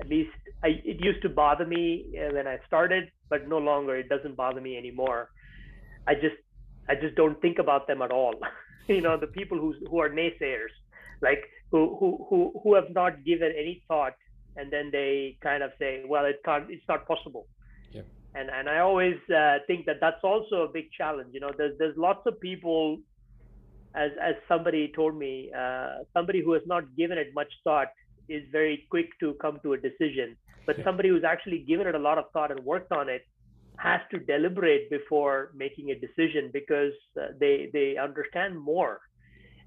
at 0.00 0.08
least 0.08 0.30
I, 0.62 0.80
it 0.84 1.02
used 1.02 1.22
to 1.22 1.28
bother 1.28 1.66
me 1.66 2.06
uh, 2.18 2.34
when 2.34 2.46
I 2.46 2.58
started, 2.66 3.10
but 3.28 3.48
no 3.48 3.58
longer. 3.58 3.96
It 3.96 4.08
doesn't 4.08 4.36
bother 4.36 4.60
me 4.60 4.76
anymore. 4.76 5.30
I 6.06 6.14
just 6.14 6.36
I 6.88 6.94
just 6.94 7.16
don't 7.16 7.40
think 7.40 7.58
about 7.58 7.86
them 7.86 8.02
at 8.02 8.10
all. 8.10 8.34
you 8.88 9.00
know, 9.00 9.16
the 9.18 9.26
people 9.26 9.58
who 9.58 9.74
who 9.90 10.00
are 10.00 10.08
naysayers, 10.08 10.74
like 11.20 11.44
who 11.70 11.96
who 11.98 12.26
who 12.28 12.60
who 12.62 12.74
have 12.74 12.90
not 12.90 13.24
given 13.24 13.52
any 13.56 13.82
thought, 13.88 14.14
and 14.56 14.72
then 14.72 14.90
they 14.92 15.36
kind 15.42 15.62
of 15.62 15.72
say, 15.78 16.04
well, 16.06 16.24
it 16.24 16.40
can't, 16.44 16.70
it's 16.70 16.84
not 16.88 17.06
possible. 17.06 17.46
Yeah. 17.92 18.02
And 18.34 18.50
and 18.50 18.68
I 18.68 18.78
always 18.80 19.16
uh, 19.34 19.58
think 19.66 19.86
that 19.86 19.96
that's 20.00 20.22
also 20.22 20.62
a 20.62 20.68
big 20.68 20.90
challenge. 20.92 21.30
You 21.32 21.40
know, 21.40 21.50
there's 21.56 21.76
there's 21.78 21.96
lots 21.96 22.26
of 22.26 22.40
people, 22.40 22.98
as 23.94 24.10
as 24.22 24.34
somebody 24.48 24.92
told 24.94 25.16
me, 25.16 25.50
uh, 25.56 26.04
somebody 26.14 26.42
who 26.42 26.52
has 26.52 26.62
not 26.66 26.84
given 26.96 27.18
it 27.18 27.34
much 27.34 27.52
thought 27.64 27.88
is 28.28 28.42
very 28.50 28.86
quick 28.90 29.08
to 29.20 29.34
come 29.34 29.58
to 29.62 29.72
a 29.74 29.78
decision. 29.78 30.36
But 30.66 30.76
somebody 30.82 31.08
who's 31.08 31.22
actually 31.22 31.60
given 31.60 31.86
it 31.86 31.94
a 31.94 31.98
lot 31.98 32.18
of 32.18 32.24
thought 32.32 32.50
and 32.50 32.60
worked 32.64 32.90
on 32.90 33.08
it 33.08 33.22
has 33.78 34.00
to 34.10 34.18
deliberate 34.18 34.90
before 34.90 35.52
making 35.54 35.90
a 35.90 35.94
decision 35.94 36.50
because 36.52 36.92
uh, 37.20 37.26
they 37.38 37.70
they 37.72 37.96
understand 37.96 38.58
more. 38.58 39.00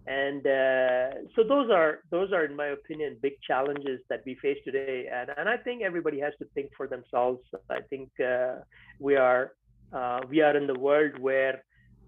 And 0.08 0.46
uh, 0.48 1.30
so 1.36 1.44
those 1.48 1.70
are 1.70 2.00
those 2.10 2.32
are, 2.32 2.46
in 2.46 2.56
my 2.56 2.68
opinion, 2.68 3.18
big 3.22 3.34
challenges 3.46 4.00
that 4.10 4.22
we 4.26 4.36
face 4.36 4.58
today. 4.64 5.08
And 5.12 5.30
and 5.38 5.48
I 5.48 5.58
think 5.58 5.84
everybody 5.84 6.20
has 6.20 6.34
to 6.40 6.46
think 6.56 6.72
for 6.76 6.88
themselves. 6.88 7.42
I 7.70 7.82
think 7.90 8.10
uh, 8.20 8.56
we 9.00 9.16
are 9.16 9.52
uh, 9.94 10.22
we 10.30 10.42
are 10.42 10.56
in 10.56 10.68
the 10.68 10.80
world 10.80 11.20
where 11.20 11.64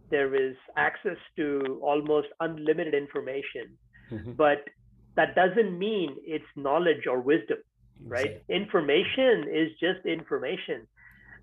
there 0.09 0.33
is 0.35 0.55
access 0.77 1.17
to 1.37 1.79
almost 1.81 2.27
unlimited 2.39 2.93
information, 2.93 3.77
mm-hmm. 4.11 4.33
but 4.33 4.59
that 5.15 5.35
doesn't 5.35 5.77
mean 5.77 6.15
it's 6.23 6.45
knowledge 6.55 7.07
or 7.09 7.21
wisdom, 7.21 7.57
right? 8.05 8.41
Information 8.49 9.45
is 9.51 9.69
just 9.79 10.05
information. 10.05 10.87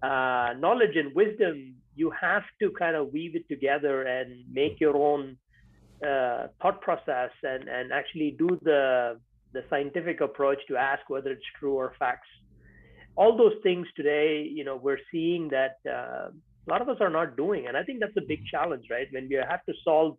Uh, 0.02 0.54
knowledge 0.58 0.96
and 0.96 1.14
wisdom, 1.14 1.74
you 1.96 2.10
have 2.10 2.44
to 2.60 2.70
kind 2.78 2.94
of 2.94 3.12
weave 3.12 3.34
it 3.34 3.48
together 3.48 4.02
and 4.02 4.44
make 4.52 4.78
your 4.80 4.96
own 4.96 5.36
uh, 6.06 6.48
thought 6.60 6.80
process 6.80 7.30
and, 7.42 7.68
and 7.68 7.92
actually 7.92 8.34
do 8.38 8.58
the, 8.62 9.18
the 9.52 9.64
scientific 9.70 10.20
approach 10.20 10.58
to 10.68 10.76
ask 10.76 11.08
whether 11.08 11.30
it's 11.30 11.44
true 11.58 11.74
or 11.74 11.94
facts. 11.98 12.28
All 13.16 13.36
those 13.36 13.54
things 13.62 13.86
today, 13.96 14.48
you 14.50 14.64
know, 14.64 14.76
we're 14.76 15.00
seeing 15.10 15.48
that 15.48 15.78
uh, 15.88 16.28
a 16.30 16.68
lot 16.68 16.82
of 16.82 16.88
us 16.88 16.98
are 17.00 17.10
not 17.10 17.36
doing. 17.36 17.66
And 17.66 17.76
I 17.76 17.82
think 17.82 18.00
that's 18.00 18.16
a 18.16 18.26
big 18.26 18.44
challenge, 18.46 18.84
right? 18.90 19.08
When 19.10 19.28
we 19.28 19.36
have 19.36 19.64
to 19.66 19.72
solve 19.84 20.18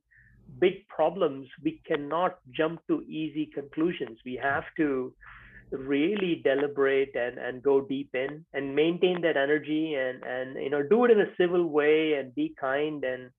big 0.60 0.88
problems, 0.88 1.48
we 1.64 1.82
cannot 1.86 2.40
jump 2.52 2.82
to 2.88 3.02
easy 3.04 3.50
conclusions. 3.54 4.18
We 4.26 4.40
have 4.42 4.64
to 4.78 5.14
really 5.72 6.42
deliberate 6.44 7.16
and, 7.16 7.38
and 7.38 7.62
go 7.62 7.82
deep 7.82 8.10
in 8.14 8.44
and 8.54 8.76
maintain 8.76 9.22
that 9.22 9.38
energy 9.38 9.94
and, 9.94 10.24
and 10.24 10.56
you 10.56 10.70
know 10.70 10.82
do 10.82 11.06
it 11.06 11.12
in 11.12 11.22
a 11.22 11.36
civil 11.38 11.66
way 11.66 12.14
and 12.14 12.34
be 12.34 12.56
kind 12.60 13.04
and 13.04 13.30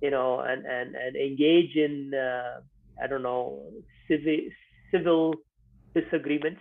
you 0.00 0.10
know 0.10 0.40
and 0.40 0.64
and, 0.64 0.94
and 0.94 1.16
engage 1.16 1.76
in 1.76 2.12
uh, 2.14 2.60
I 3.02 3.06
don't 3.06 3.22
know 3.22 3.62
civil 4.08 4.38
civil 4.90 5.34
disagreements 5.94 6.60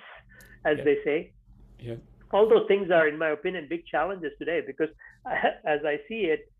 as 0.65 0.77
yeah. 0.77 0.83
they 0.83 0.97
say. 1.03 1.31
Yeah. 1.79 1.95
All 2.31 2.49
those 2.49 2.67
things 2.67 2.91
are, 2.91 3.07
in 3.07 3.17
my 3.17 3.29
opinion, 3.29 3.67
big 3.69 3.85
challenges 3.85 4.31
today 4.37 4.61
because 4.65 4.89
as 5.25 5.79
I 5.85 5.97
see 6.07 6.25
it, 6.25 6.51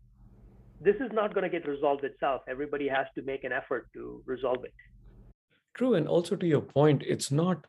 this 0.80 0.96
is 0.96 1.10
not 1.12 1.34
going 1.34 1.42
to 1.42 1.50
get 1.50 1.68
resolved 1.68 2.04
itself. 2.04 2.42
Everybody 2.48 2.88
has 2.88 3.06
to 3.16 3.22
make 3.22 3.44
an 3.44 3.52
effort 3.52 3.88
to 3.94 4.22
resolve 4.26 4.64
it. 4.64 4.74
True. 5.74 5.94
And 5.94 6.08
also 6.08 6.36
to 6.36 6.46
your 6.46 6.60
point, 6.60 7.02
it's 7.06 7.30
not 7.30 7.66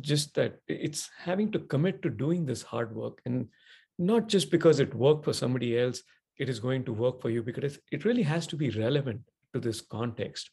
just 0.00 0.34
that 0.34 0.60
it's 0.66 1.10
having 1.18 1.50
to 1.52 1.58
commit 1.58 2.02
to 2.02 2.10
doing 2.10 2.46
this 2.46 2.62
hard 2.62 2.94
work 2.94 3.20
and 3.26 3.48
not 3.98 4.28
just 4.28 4.50
because 4.50 4.80
it 4.80 4.94
worked 4.94 5.24
for 5.24 5.32
somebody 5.32 5.78
else, 5.78 6.02
it 6.40 6.48
is 6.48 6.58
going 6.58 6.84
to 6.84 6.92
work 6.92 7.20
for 7.20 7.30
you 7.30 7.42
because 7.42 7.78
it 7.92 8.04
really 8.04 8.22
has 8.22 8.46
to 8.48 8.56
be 8.56 8.70
relevant 8.70 9.20
to 9.54 9.60
this 9.60 9.80
context. 9.80 10.50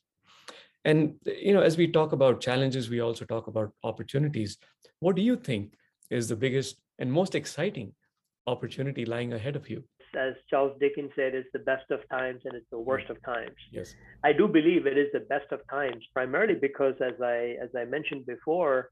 And 0.86 1.16
you 1.26 1.54
know, 1.54 1.62
as 1.62 1.78
we 1.78 1.88
talk 1.88 2.12
about 2.12 2.42
challenges, 2.42 2.90
we 2.90 3.00
also 3.00 3.26
talk 3.26 3.48
about 3.48 3.72
opportunities. 3.84 4.58
What 5.00 5.16
do 5.16 5.22
you 5.22 5.36
think 5.36 5.74
is 6.10 6.28
the 6.28 6.36
biggest 6.36 6.82
and 7.00 7.12
most 7.12 7.36
exciting 7.36 7.94
opportunity 8.48 9.06
lying 9.06 9.34
ahead 9.34 9.56
of 9.56 9.70
you? 9.70 9.84
as 10.18 10.34
Charles 10.50 10.76
Dickens 10.80 11.12
said, 11.16 11.36
is 11.36 11.46
the 11.54 11.60
best 11.60 11.90
of 11.92 12.00
times 12.10 12.42
and 12.46 12.54
it's 12.56 12.70
the 12.72 12.80
worst 12.80 13.10
of 13.10 13.22
times. 13.24 13.56
Yes. 13.72 13.94
I 14.24 14.34
do 14.34 14.48
believe 14.48 14.88
it 14.88 14.98
is 14.98 15.08
the 15.14 15.20
best 15.20 15.52
of 15.52 15.60
times, 15.70 16.04
primarily 16.14 16.56
because, 16.56 16.96
as 17.02 17.22
I 17.22 17.56
as 17.62 17.70
I 17.76 17.86
mentioned 17.86 18.26
before, 18.26 18.90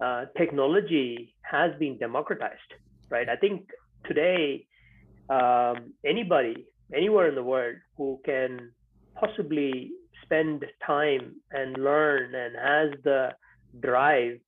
uh, 0.00 0.26
technology 0.38 1.34
has 1.42 1.72
been 1.78 1.98
democratized. 1.98 2.72
Right. 3.10 3.28
I 3.28 3.36
think 3.36 3.68
today, 4.06 4.66
um, 5.30 5.92
anybody 6.04 6.66
anywhere 6.94 7.28
in 7.28 7.34
the 7.34 7.42
world 7.42 7.76
who 7.96 8.20
can 8.24 8.72
possibly 9.14 9.92
spend 10.22 10.64
time 10.84 11.36
and 11.52 11.76
learn 11.78 12.34
and 12.34 12.56
has 12.56 12.90
the 13.04 13.30
drive 13.80 14.38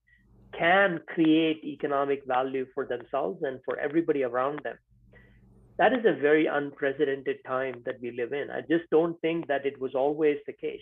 can 0.59 1.01
create 1.07 1.65
economic 1.65 2.25
value 2.27 2.67
for 2.75 2.85
themselves 2.87 3.43
and 3.43 3.61
for 3.65 3.79
everybody 3.79 4.23
around 4.23 4.61
them 4.65 4.77
that 5.79 5.93
is 5.93 6.05
a 6.05 6.13
very 6.13 6.47
unprecedented 6.47 7.39
time 7.47 7.83
that 7.87 8.01
we 8.01 8.11
live 8.11 8.33
in. 8.33 8.51
I 8.51 8.61
just 8.61 8.89
don't 8.91 9.21
think 9.21 9.49
that 9.49 9.65
it 9.65 9.81
was 9.81 9.95
always 9.95 10.37
the 10.47 10.53
case. 10.53 10.81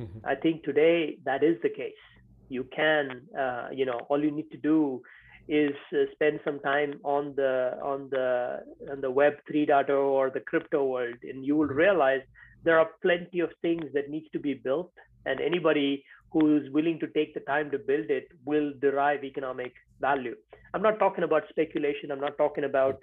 Mm-hmm. 0.00 0.26
I 0.26 0.34
think 0.34 0.64
today 0.64 1.18
that 1.24 1.42
is 1.42 1.56
the 1.62 1.68
case. 1.68 2.02
You 2.48 2.64
can, 2.74 3.22
uh, 3.38 3.68
you 3.72 3.84
know, 3.84 4.00
all 4.08 4.22
you 4.22 4.30
need 4.30 4.50
to 4.50 4.56
do 4.56 5.02
is 5.48 5.74
uh, 5.92 6.04
spend 6.12 6.40
some 6.44 6.60
time 6.60 6.94
on 7.04 7.34
the 7.36 7.78
on 7.82 8.08
the 8.10 8.60
on 8.90 9.00
the 9.00 9.10
Web 9.10 9.34
3.0 9.52 9.90
or 9.90 10.30
the 10.30 10.40
crypto 10.40 10.84
world, 10.84 11.16
and 11.22 11.44
you 11.44 11.56
will 11.56 11.66
realize 11.66 12.20
there 12.64 12.78
are 12.78 12.90
plenty 13.02 13.40
of 13.40 13.50
things 13.60 13.84
that 13.94 14.08
needs 14.08 14.26
to 14.32 14.38
be 14.38 14.54
built 14.54 14.92
and 15.26 15.40
anybody 15.40 16.04
who's 16.32 16.70
willing 16.70 16.98
to 17.00 17.06
take 17.08 17.34
the 17.34 17.40
time 17.40 17.70
to 17.70 17.78
build 17.78 18.06
it 18.08 18.28
will 18.44 18.72
derive 18.80 19.22
economic 19.24 19.72
value. 20.00 20.34
I'm 20.72 20.82
not 20.82 20.98
talking 20.98 21.24
about 21.24 21.42
speculation. 21.50 22.10
I'm 22.10 22.20
not 22.20 22.38
talking 22.38 22.64
about, 22.64 22.98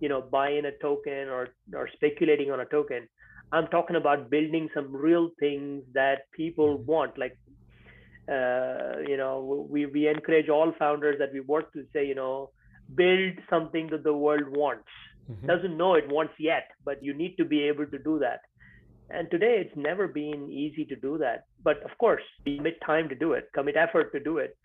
you 0.00 0.08
know, 0.08 0.20
buying 0.20 0.64
a 0.66 0.72
token 0.82 1.28
or 1.28 1.48
or 1.74 1.88
speculating 1.94 2.50
on 2.50 2.60
a 2.60 2.66
token. 2.66 3.08
I'm 3.52 3.68
talking 3.68 3.96
about 3.96 4.30
building 4.30 4.68
some 4.74 4.94
real 4.94 5.30
things 5.38 5.84
that 5.94 6.30
people 6.32 6.78
want. 6.78 7.16
Like, 7.16 7.38
uh, 8.28 9.00
you 9.06 9.16
know, 9.16 9.66
we 9.70 9.86
we 9.86 10.08
encourage 10.08 10.48
all 10.48 10.72
founders 10.78 11.16
that 11.18 11.32
we 11.32 11.40
work 11.40 11.72
to 11.72 11.84
say, 11.92 12.06
you 12.06 12.14
know, 12.14 12.50
build 12.94 13.34
something 13.50 13.88
that 13.90 14.04
the 14.04 14.12
world 14.12 14.48
wants. 14.48 14.88
Mm-hmm. 15.30 15.46
Doesn't 15.46 15.76
know 15.76 15.94
it 15.94 16.08
wants 16.08 16.34
yet, 16.38 16.68
but 16.84 17.02
you 17.02 17.14
need 17.14 17.36
to 17.36 17.44
be 17.44 17.62
able 17.62 17.86
to 17.86 17.98
do 17.98 18.18
that. 18.20 18.40
And 19.10 19.30
today, 19.30 19.56
it's 19.60 19.76
never 19.76 20.08
been 20.08 20.50
easy 20.50 20.84
to 20.86 20.96
do 20.96 21.18
that. 21.18 21.46
But 21.62 21.82
of 21.82 21.96
course, 21.98 22.22
commit 22.44 22.78
time 22.84 23.08
to 23.10 23.14
do 23.14 23.32
it, 23.32 23.48
commit 23.54 23.76
effort 23.76 24.12
to 24.12 24.20
do 24.20 24.38
it, 24.38 24.56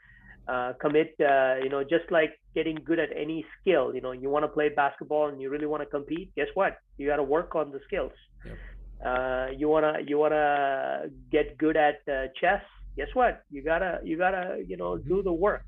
uh, 0.48 0.74
commit, 0.80 1.16
uh, 1.20 1.56
you 1.62 1.70
know, 1.70 1.84
just 1.84 2.10
like 2.10 2.40
getting 2.56 2.78
good 2.86 3.00
at 3.00 3.10
any 3.16 3.46
skill. 3.60 3.94
You 3.94 4.02
know, 4.02 4.14
you 4.14 4.30
want 4.30 4.44
to 4.44 4.48
play 4.48 4.70
basketball 4.70 5.28
and 5.28 5.42
you 5.42 5.50
really 5.50 5.66
want 5.66 5.84
to 5.84 5.86
compete. 5.86 6.34
Guess 6.36 6.48
what? 6.54 6.78
You 6.98 7.08
got 7.08 7.18
to 7.18 7.24
work 7.24 7.56
on 7.56 7.72
the 7.72 7.80
skills. 7.86 8.14
Yep. 8.46 8.58
Uh, 9.06 9.48
you 9.56 9.70
wanna 9.70 9.94
you 10.06 10.18
wanna 10.18 11.06
get 11.32 11.58
good 11.58 11.78
at 11.78 12.02
uh, 12.12 12.28
chess. 12.40 12.62
Guess 13.00 13.14
what? 13.14 13.44
You 13.50 13.64
gotta 13.64 14.02
you 14.04 14.18
gotta 14.18 14.62
you 14.68 14.76
know 14.76 14.98
do 14.98 15.24
the 15.24 15.32
work. 15.32 15.64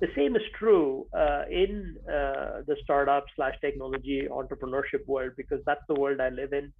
The 0.00 0.06
same 0.16 0.36
is 0.36 0.42
true 0.56 1.08
uh, 1.12 1.42
in 1.50 1.96
uh, 2.08 2.62
the 2.68 2.76
startup 2.84 3.24
slash 3.34 3.56
technology 3.60 4.28
entrepreneurship 4.30 5.04
world 5.08 5.32
because 5.36 5.60
that's 5.66 5.82
the 5.88 5.98
world 6.02 6.20
I 6.20 6.28
live 6.28 6.52
in. 6.52 6.72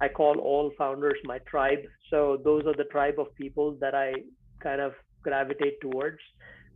I 0.00 0.08
call 0.08 0.40
all 0.40 0.72
founders 0.76 1.20
my 1.22 1.38
tribe. 1.52 1.84
So 2.10 2.40
those 2.42 2.64
are 2.66 2.74
the 2.74 2.88
tribe 2.96 3.20
of 3.20 3.32
people 3.36 3.76
that 3.80 3.94
I 3.94 4.12
kind 4.60 4.80
of 4.80 4.94
gravitate 5.22 5.80
towards 5.80 6.18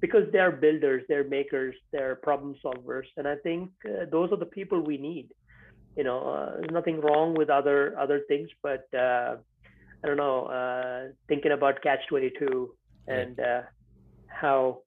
because 0.01 0.25
they're 0.31 0.53
builders, 0.53 1.03
they're 1.09 1.29
makers, 1.29 1.75
they're 1.91 2.15
problem 2.15 2.55
solvers, 2.65 3.09
and 3.17 3.27
I 3.27 3.37
think 3.47 3.71
uh, 3.85 4.05
those 4.09 4.31
are 4.31 4.39
the 4.39 4.53
people 4.59 4.81
we 4.81 4.99
need. 4.99 5.31
You 5.97 6.05
know, 6.05 6.21
uh, 6.21 6.51
there's 6.59 6.71
nothing 6.71 7.01
wrong 7.01 7.35
with 7.35 7.51
other 7.51 7.99
other 7.99 8.21
things, 8.29 8.49
but 8.63 8.87
uh, 8.95 9.37
I 10.03 10.09
don't 10.09 10.17
know. 10.17 10.47
Uh, 10.47 11.13
thinking 11.29 11.53
about 11.53 11.83
Catch 11.83 12.07
22 12.09 12.75
and 13.07 13.39
uh, 13.39 13.63
how 14.29 14.83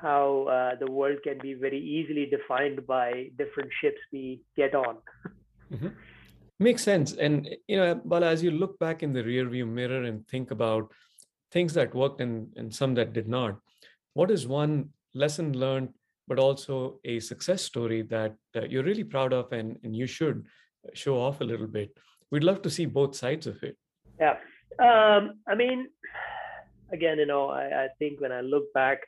how 0.00 0.46
uh, 0.50 0.74
the 0.80 0.90
world 0.90 1.18
can 1.22 1.38
be 1.38 1.54
very 1.54 1.78
easily 1.78 2.26
defined 2.26 2.84
by 2.86 3.30
different 3.38 3.70
ships 3.80 3.98
we 4.12 4.42
get 4.56 4.74
on. 4.74 4.96
mm-hmm. 5.72 5.88
Makes 6.58 6.82
sense. 6.82 7.12
And 7.12 7.48
you 7.68 7.76
know, 7.76 7.94
Bala, 8.04 8.26
as 8.26 8.42
you 8.42 8.50
look 8.50 8.78
back 8.78 9.02
in 9.02 9.12
the 9.12 9.22
rearview 9.22 9.66
mirror 9.66 10.02
and 10.02 10.26
think 10.26 10.50
about 10.50 10.92
things 11.52 11.72
that 11.74 11.94
worked 11.94 12.20
and, 12.20 12.48
and 12.56 12.74
some 12.74 12.94
that 12.94 13.12
did 13.12 13.28
not, 13.28 13.58
what 14.14 14.30
is 14.30 14.46
one 14.46 14.90
lesson 15.14 15.52
learned, 15.52 15.90
but 16.28 16.38
also 16.38 17.00
a 17.04 17.20
success 17.20 17.62
story 17.62 18.02
that 18.02 18.34
uh, 18.56 18.62
you're 18.62 18.84
really 18.84 19.04
proud 19.04 19.32
of 19.32 19.52
and, 19.52 19.78
and 19.84 19.94
you 19.96 20.06
should 20.06 20.44
show 20.94 21.16
off 21.16 21.40
a 21.40 21.44
little 21.44 21.66
bit? 21.66 21.96
We'd 22.30 22.44
love 22.44 22.62
to 22.62 22.70
see 22.70 22.86
both 22.86 23.14
sides 23.14 23.46
of 23.46 23.62
it. 23.62 23.76
Yeah. 24.18 24.36
Um, 24.78 25.40
I 25.46 25.54
mean, 25.54 25.88
again, 26.92 27.18
you 27.18 27.26
know, 27.26 27.48
I, 27.48 27.84
I 27.84 27.88
think 27.98 28.20
when 28.20 28.32
I 28.32 28.40
look 28.40 28.72
back, 28.72 29.00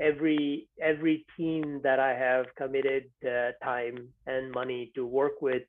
every 0.00 0.68
every 0.80 1.24
team 1.36 1.80
that 1.82 1.98
I 1.98 2.14
have 2.14 2.46
committed 2.56 3.04
uh, 3.26 3.52
time 3.62 4.08
and 4.26 4.50
money 4.52 4.90
to 4.94 5.06
work 5.06 5.42
with 5.42 5.62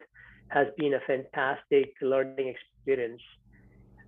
has 0.50 0.68
been 0.78 0.94
a 0.94 1.00
fantastic 1.08 1.94
learning 2.02 2.54
experience. 2.56 3.22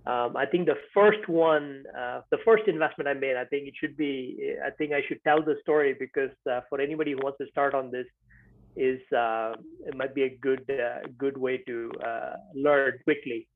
Um, 0.06 0.36
I 0.36 0.46
think 0.46 0.66
the 0.66 0.76
first 0.94 1.28
one, 1.28 1.82
uh, 1.98 2.20
the 2.30 2.38
first 2.44 2.62
investment 2.68 3.08
I 3.08 3.14
made, 3.14 3.36
I 3.36 3.44
think 3.44 3.66
it 3.66 3.74
should 3.80 3.96
be, 3.96 4.54
I 4.64 4.70
think 4.70 4.92
I 4.92 5.02
should 5.08 5.20
tell 5.24 5.42
the 5.42 5.56
story 5.62 5.96
because 5.98 6.30
uh, 6.48 6.60
for 6.68 6.80
anybody 6.80 7.10
who 7.12 7.18
wants 7.24 7.38
to 7.38 7.46
start 7.50 7.74
on 7.74 7.90
this, 7.90 8.06
is 8.76 9.00
uh, 9.12 9.54
it 9.86 9.96
might 9.96 10.14
be 10.14 10.24
a 10.24 10.36
good 10.36 10.70
uh, 10.70 11.08
good 11.18 11.36
way 11.36 11.58
to 11.66 11.90
uh, 12.06 12.34
learn 12.54 12.92
quickly. 13.04 13.48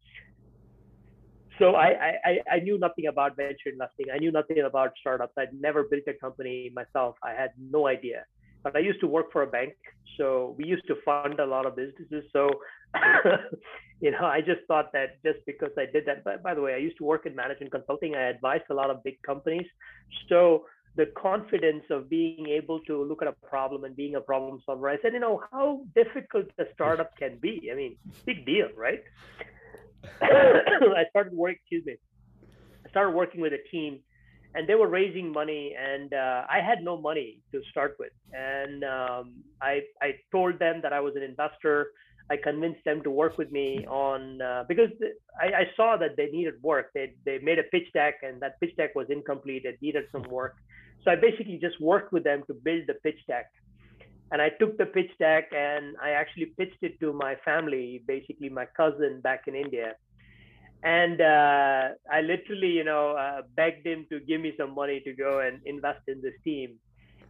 So 1.60 1.74
I, 1.74 2.16
I, 2.24 2.38
I 2.54 2.58
knew 2.60 2.78
nothing 2.78 3.06
about 3.06 3.36
venture 3.36 3.68
investing. 3.70 4.06
I 4.12 4.18
knew 4.18 4.32
nothing 4.32 4.58
about 4.60 4.92
startups. 5.00 5.34
I'd 5.38 5.52
never 5.52 5.84
built 5.84 6.02
a 6.08 6.14
company 6.14 6.72
myself. 6.74 7.16
I 7.22 7.32
had 7.32 7.50
no 7.60 7.86
idea. 7.86 8.24
But 8.62 8.74
I 8.74 8.80
used 8.80 9.00
to 9.00 9.06
work 9.06 9.30
for 9.30 9.42
a 9.42 9.46
bank, 9.46 9.74
so 10.18 10.54
we 10.58 10.64
used 10.64 10.86
to 10.88 10.96
fund 11.04 11.38
a 11.38 11.46
lot 11.46 11.64
of 11.66 11.76
businesses. 11.76 12.24
So 12.32 12.50
you 14.00 14.10
know, 14.10 14.24
I 14.24 14.40
just 14.40 14.60
thought 14.66 14.92
that 14.92 15.22
just 15.22 15.38
because 15.46 15.70
I 15.76 15.86
did 15.92 16.06
that, 16.06 16.24
but 16.24 16.42
by 16.42 16.54
the 16.54 16.62
way, 16.62 16.74
I 16.74 16.78
used 16.78 16.96
to 16.98 17.04
work 17.04 17.26
in 17.26 17.36
management 17.36 17.72
consulting. 17.72 18.14
I 18.14 18.30
advised 18.30 18.64
a 18.70 18.74
lot 18.74 18.90
of 18.90 19.04
big 19.04 19.20
companies. 19.22 19.66
So 20.28 20.64
the 20.96 21.06
confidence 21.16 21.84
of 21.90 22.08
being 22.08 22.48
able 22.48 22.80
to 22.80 23.04
look 23.04 23.22
at 23.22 23.28
a 23.28 23.36
problem 23.46 23.84
and 23.84 23.94
being 23.94 24.14
a 24.14 24.20
problem 24.20 24.60
solver, 24.64 24.88
I 24.88 24.96
said, 25.02 25.12
you 25.12 25.20
know, 25.20 25.42
how 25.52 25.82
difficult 25.94 26.46
a 26.58 26.64
startup 26.74 27.16
can 27.16 27.38
be. 27.38 27.70
I 27.70 27.76
mean, 27.76 27.96
big 28.24 28.46
deal, 28.46 28.68
right? 28.76 29.02
I 30.22 31.04
started 31.10 31.32
work, 31.32 31.56
excuse 31.56 31.84
me. 31.86 31.96
I 32.86 32.90
started 32.90 33.14
working 33.14 33.40
with 33.40 33.52
a 33.52 33.62
team 33.70 34.00
and 34.54 34.68
they 34.68 34.74
were 34.74 34.88
raising 34.88 35.30
money 35.30 35.76
and 35.78 36.12
uh, 36.12 36.42
i 36.50 36.58
had 36.60 36.82
no 36.82 37.00
money 37.00 37.38
to 37.52 37.60
start 37.70 37.94
with 38.00 38.10
and 38.32 38.82
um, 38.82 39.34
I, 39.62 39.82
I 40.02 40.14
told 40.32 40.58
them 40.58 40.80
that 40.82 40.92
i 40.92 40.98
was 40.98 41.14
an 41.14 41.22
investor 41.22 41.92
I 42.30 42.36
convinced 42.36 42.84
them 42.84 43.02
to 43.02 43.10
work 43.10 43.38
with 43.38 43.50
me 43.50 43.84
on 43.88 44.40
uh, 44.40 44.62
because 44.68 44.90
I, 45.40 45.46
I, 45.46 45.64
saw 45.76 45.96
that 45.96 46.16
they 46.16 46.26
needed 46.26 46.54
work. 46.62 46.90
They 46.94 47.14
they 47.24 47.38
made 47.42 47.58
a 47.58 47.64
pitch 47.64 47.88
deck 47.92 48.20
and 48.22 48.40
that 48.40 48.60
pitch 48.60 48.76
deck 48.76 48.94
was 48.94 49.08
incomplete. 49.10 49.64
It 49.64 49.78
needed 49.82 50.04
some 50.12 50.22
work. 50.30 50.54
So 51.02 51.10
I 51.10 51.16
basically 51.16 51.58
just 51.60 51.80
worked 51.80 52.12
with 52.12 52.22
them 52.22 52.44
to 52.46 52.54
build 52.54 52.84
the 52.86 52.94
pitch 53.02 53.18
deck. 53.26 53.46
And 54.32 54.40
I 54.40 54.50
took 54.50 54.78
the 54.78 54.86
pitch 54.86 55.10
deck 55.18 55.50
and 55.52 55.96
I 56.02 56.10
actually 56.10 56.46
pitched 56.56 56.82
it 56.82 57.00
to 57.00 57.12
my 57.12 57.36
family, 57.44 58.02
basically 58.06 58.48
my 58.48 58.66
cousin 58.76 59.20
back 59.20 59.42
in 59.48 59.54
India. 59.54 59.94
And 60.82 61.20
uh, 61.20 61.88
I 62.10 62.20
literally, 62.22 62.68
you 62.68 62.84
know, 62.84 63.10
uh, 63.16 63.42
begged 63.56 63.86
him 63.86 64.06
to 64.10 64.20
give 64.20 64.40
me 64.40 64.54
some 64.56 64.74
money 64.74 65.00
to 65.00 65.12
go 65.12 65.40
and 65.40 65.60
invest 65.66 66.00
in 66.08 66.22
this 66.22 66.34
team 66.44 66.78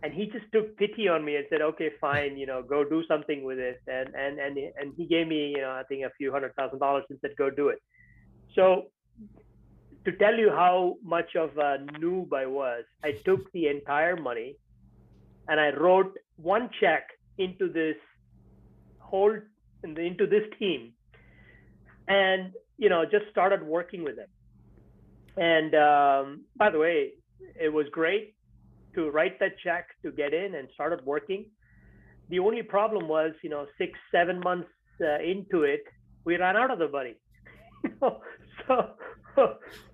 and 0.02 0.12
he 0.12 0.26
just 0.26 0.46
took 0.52 0.76
pity 0.76 1.08
on 1.08 1.24
me 1.24 1.36
and 1.36 1.46
said, 1.50 1.60
"Okay, 1.60 1.90
fine, 2.00 2.36
you 2.36 2.46
know, 2.46 2.62
go 2.62 2.84
do 2.84 3.04
something 3.06 3.44
with 3.44 3.58
it." 3.58 3.80
And 3.86 4.14
and 4.14 4.38
and 4.38 4.58
and 4.78 4.94
he 4.96 5.06
gave 5.06 5.28
me, 5.28 5.48
you 5.48 5.60
know, 5.60 5.70
I 5.70 5.82
think 5.88 6.04
a 6.04 6.10
few 6.16 6.32
hundred 6.32 6.54
thousand 6.56 6.78
dollars 6.78 7.04
and 7.10 7.18
said, 7.20 7.32
"Go 7.36 7.50
do 7.50 7.68
it." 7.68 7.80
So, 8.54 8.90
to 10.04 10.12
tell 10.12 10.34
you 10.34 10.50
how 10.50 10.96
much 11.02 11.36
of 11.36 11.56
a 11.58 11.78
noob 12.00 12.32
I 12.32 12.46
was, 12.46 12.84
I 13.04 13.12
took 13.12 13.52
the 13.52 13.68
entire 13.68 14.16
money, 14.16 14.56
and 15.48 15.60
I 15.60 15.70
wrote 15.76 16.16
one 16.42 16.70
check 16.80 17.08
into 17.38 17.72
this 17.72 17.96
whole 18.98 19.34
into 19.82 20.26
this 20.26 20.44
team, 20.58 20.92
and 22.08 22.52
you 22.78 22.88
know, 22.88 23.04
just 23.04 23.24
started 23.30 23.62
working 23.62 24.04
with 24.04 24.16
them. 24.16 24.28
And 25.36 25.74
um, 25.74 26.44
by 26.56 26.70
the 26.70 26.78
way, 26.78 27.12
it 27.60 27.72
was 27.72 27.86
great 27.92 28.34
to 28.94 29.10
write 29.10 29.38
that 29.40 29.52
check 29.62 29.86
to 30.02 30.10
get 30.10 30.34
in 30.34 30.54
and 30.54 30.68
started 30.74 31.04
working. 31.04 31.46
The 32.28 32.38
only 32.38 32.62
problem 32.62 33.08
was, 33.08 33.32
you 33.42 33.50
know, 33.50 33.66
six, 33.78 33.98
seven 34.10 34.40
months 34.40 34.68
uh, 35.00 35.18
into 35.20 35.62
it, 35.62 35.82
we 36.24 36.36
ran 36.36 36.56
out 36.56 36.70
of 36.70 36.78
the 36.78 36.88
money. 36.88 37.14
so, 38.66 38.94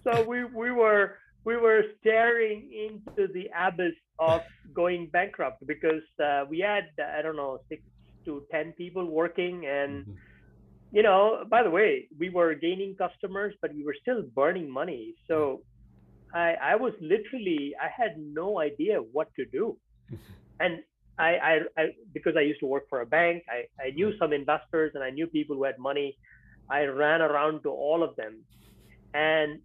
so 0.05 0.25
we 0.25 0.45
we 0.45 0.71
were 0.71 1.19
we 1.47 1.57
were 1.57 1.83
staring 2.01 2.59
into 2.87 3.33
the 3.33 3.49
abyss 3.57 3.95
of 4.19 4.43
going 4.75 5.09
bankrupt 5.13 5.65
because 5.67 6.07
uh, 6.23 6.45
we 6.51 6.59
had 6.59 6.87
I 7.17 7.23
don't 7.23 7.37
know 7.37 7.61
six 7.69 7.81
to 8.27 8.43
ten 8.51 8.73
people 8.73 9.07
working 9.07 9.67
and. 9.67 10.03
Mm-hmm. 10.03 10.13
You 10.93 11.03
know, 11.03 11.45
by 11.51 11.65
the 11.65 11.69
way, 11.69 12.07
we 12.17 12.31
were 12.31 12.55
gaining 12.55 12.95
customers, 12.95 13.53
but 13.61 13.75
we 13.75 13.85
were 13.85 13.97
still 14.01 14.23
burning 14.35 14.71
money. 14.71 15.15
So 15.27 15.63
I, 16.33 16.55
I 16.63 16.77
was 16.77 16.95
literally, 17.01 17.75
I 17.79 17.89
had 17.89 18.13
no 18.17 18.61
idea 18.61 18.99
what 18.99 19.29
to 19.35 19.45
do. 19.47 19.77
and 20.61 20.79
I, 21.19 21.31
I, 21.49 21.59
I, 21.77 21.83
because 22.15 22.35
I 22.39 22.43
used 22.43 22.61
to 22.61 22.67
work 22.67 22.85
for 22.89 23.01
a 23.01 23.05
bank, 23.05 23.43
I, 23.51 23.67
I 23.85 23.91
knew 23.91 24.13
some 24.19 24.33
investors 24.33 24.93
and 24.95 25.03
I 25.03 25.11
knew 25.11 25.27
people 25.27 25.57
who 25.57 25.65
had 25.65 25.77
money. 25.77 26.17
I 26.71 26.85
ran 26.85 27.21
around 27.21 27.65
to 27.65 27.71
all 27.71 28.05
of 28.05 28.15
them 28.15 28.37
and 29.13 29.61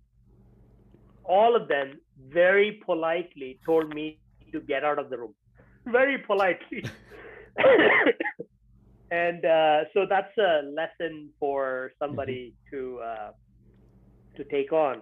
all 1.24 1.56
of 1.56 1.68
them 1.68 2.00
very 2.30 2.82
politely 2.86 3.60
told 3.66 3.94
me 3.94 4.20
to 4.52 4.60
get 4.62 4.84
out 4.84 5.00
of 5.00 5.10
the 5.10 5.18
room 5.18 5.34
very 5.86 6.18
politely 6.18 6.84
and 9.12 9.46
uh, 9.46 9.84
so 9.94 10.06
that's 10.08 10.38
a 10.38 10.62
lesson 10.64 11.30
for 11.40 11.92
somebody 12.00 12.54
mm-hmm. 12.74 12.76
to 12.76 13.00
uh, 13.00 13.32
to 14.36 14.44
take 14.46 14.72
on 14.72 15.02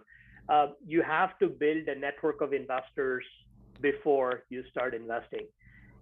uh, 0.50 0.68
you 0.86 1.04
have 1.04 1.38
to 1.40 1.48
build 1.48 1.88
a 1.88 1.96
network 1.96 2.42
of 2.42 2.54
investors 2.54 3.24
before 3.82 4.44
you 4.50 4.64
start 4.72 4.96
investing. 4.96 5.48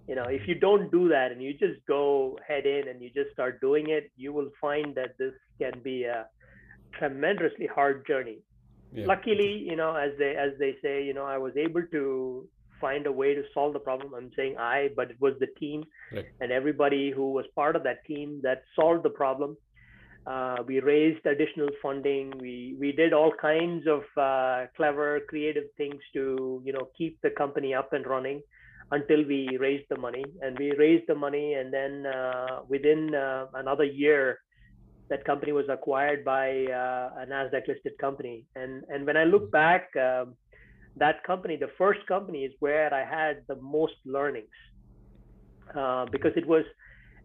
You 0.08 0.16
know, 0.16 0.24
if 0.24 0.48
you 0.48 0.56
don't 0.56 0.90
do 0.90 1.10
that 1.10 1.34
and 1.34 1.42
you 1.42 1.54
just 1.54 1.86
go 1.86 2.40
head 2.48 2.66
in 2.66 2.88
and 2.88 3.02
you 3.02 3.10
just 3.10 3.32
start 3.34 3.60
doing 3.60 3.90
it, 3.90 4.10
you 4.16 4.32
will 4.32 4.50
find 4.62 4.96
that 4.96 5.18
this 5.20 5.34
can 5.62 5.82
be 5.84 6.06
a 6.06 6.28
tremendously 6.98 7.68
hard 7.68 8.08
journey. 8.08 8.40
Yeah. 8.94 9.06
luckily 9.06 9.66
you 9.70 9.76
know 9.76 9.96
as 9.96 10.12
they 10.18 10.36
as 10.36 10.52
they 10.60 10.76
say 10.82 11.04
you 11.04 11.14
know 11.14 11.26
i 11.26 11.38
was 11.38 11.54
able 11.58 11.84
to 11.92 12.48
find 12.80 13.08
a 13.08 13.12
way 13.12 13.34
to 13.34 13.44
solve 13.54 13.74
the 13.74 13.80
problem 13.80 14.14
i'm 14.14 14.32
saying 14.36 14.56
i 14.58 14.90
but 14.96 15.10
it 15.10 15.18
was 15.20 15.34
the 15.40 15.48
team 15.60 15.84
right. 16.14 16.26
and 16.42 16.52
everybody 16.52 17.12
who 17.12 17.32
was 17.32 17.46
part 17.56 17.76
of 17.76 17.84
that 17.84 18.06
team 18.06 18.40
that 18.44 18.64
solved 18.76 19.04
the 19.04 19.10
problem 19.10 19.58
uh, 20.28 20.58
we 20.68 20.82
raised 20.82 21.26
additional 21.26 21.70
funding 21.82 22.32
we 22.40 22.76
we 22.80 22.92
did 22.92 23.14
all 23.14 23.32
kinds 23.42 23.86
of 23.88 24.02
uh, 24.18 24.66
clever 24.76 25.22
creative 25.28 25.64
things 25.78 26.02
to 26.14 26.62
you 26.66 26.74
know 26.74 26.90
keep 26.98 27.20
the 27.22 27.30
company 27.32 27.74
up 27.74 27.94
and 27.94 28.06
running 28.06 28.42
until 28.92 29.24
we 29.26 29.58
raised 29.60 29.86
the 29.90 29.98
money 29.98 30.24
and 30.42 30.58
we 30.60 30.72
raised 30.74 31.04
the 31.08 31.16
money 31.16 31.54
and 31.54 31.74
then 31.74 32.06
uh, 32.06 32.60
within 32.68 33.14
uh, 33.16 33.46
another 33.56 33.84
year 33.84 34.40
that 35.10 35.24
company 35.26 35.52
was 35.52 35.66
acquired 35.70 36.24
by 36.26 36.66
uh, 36.66 37.22
a 37.22 37.26
Nasdaq 37.30 37.68
listed 37.68 37.94
company. 38.00 38.46
And 38.56 38.84
and 38.90 39.06
when 39.06 39.18
I 39.18 39.24
look 39.24 39.52
back, 39.52 39.90
um, 39.96 40.36
that 40.98 41.24
company, 41.24 41.56
the 41.56 41.72
first 41.78 42.06
company, 42.08 42.44
is 42.44 42.54
where 42.60 42.94
I 42.94 43.04
had 43.06 43.44
the 43.48 43.56
most 43.56 43.96
learnings 44.06 44.58
uh, 45.76 46.06
because 46.12 46.34
it 46.36 46.48
was 46.48 46.66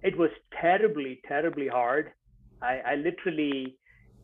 it 0.02 0.16
was 0.16 0.30
terribly 0.60 1.20
terribly 1.26 1.68
hard. 1.68 2.12
I, 2.60 2.80
I 2.86 2.94
literally 2.94 3.76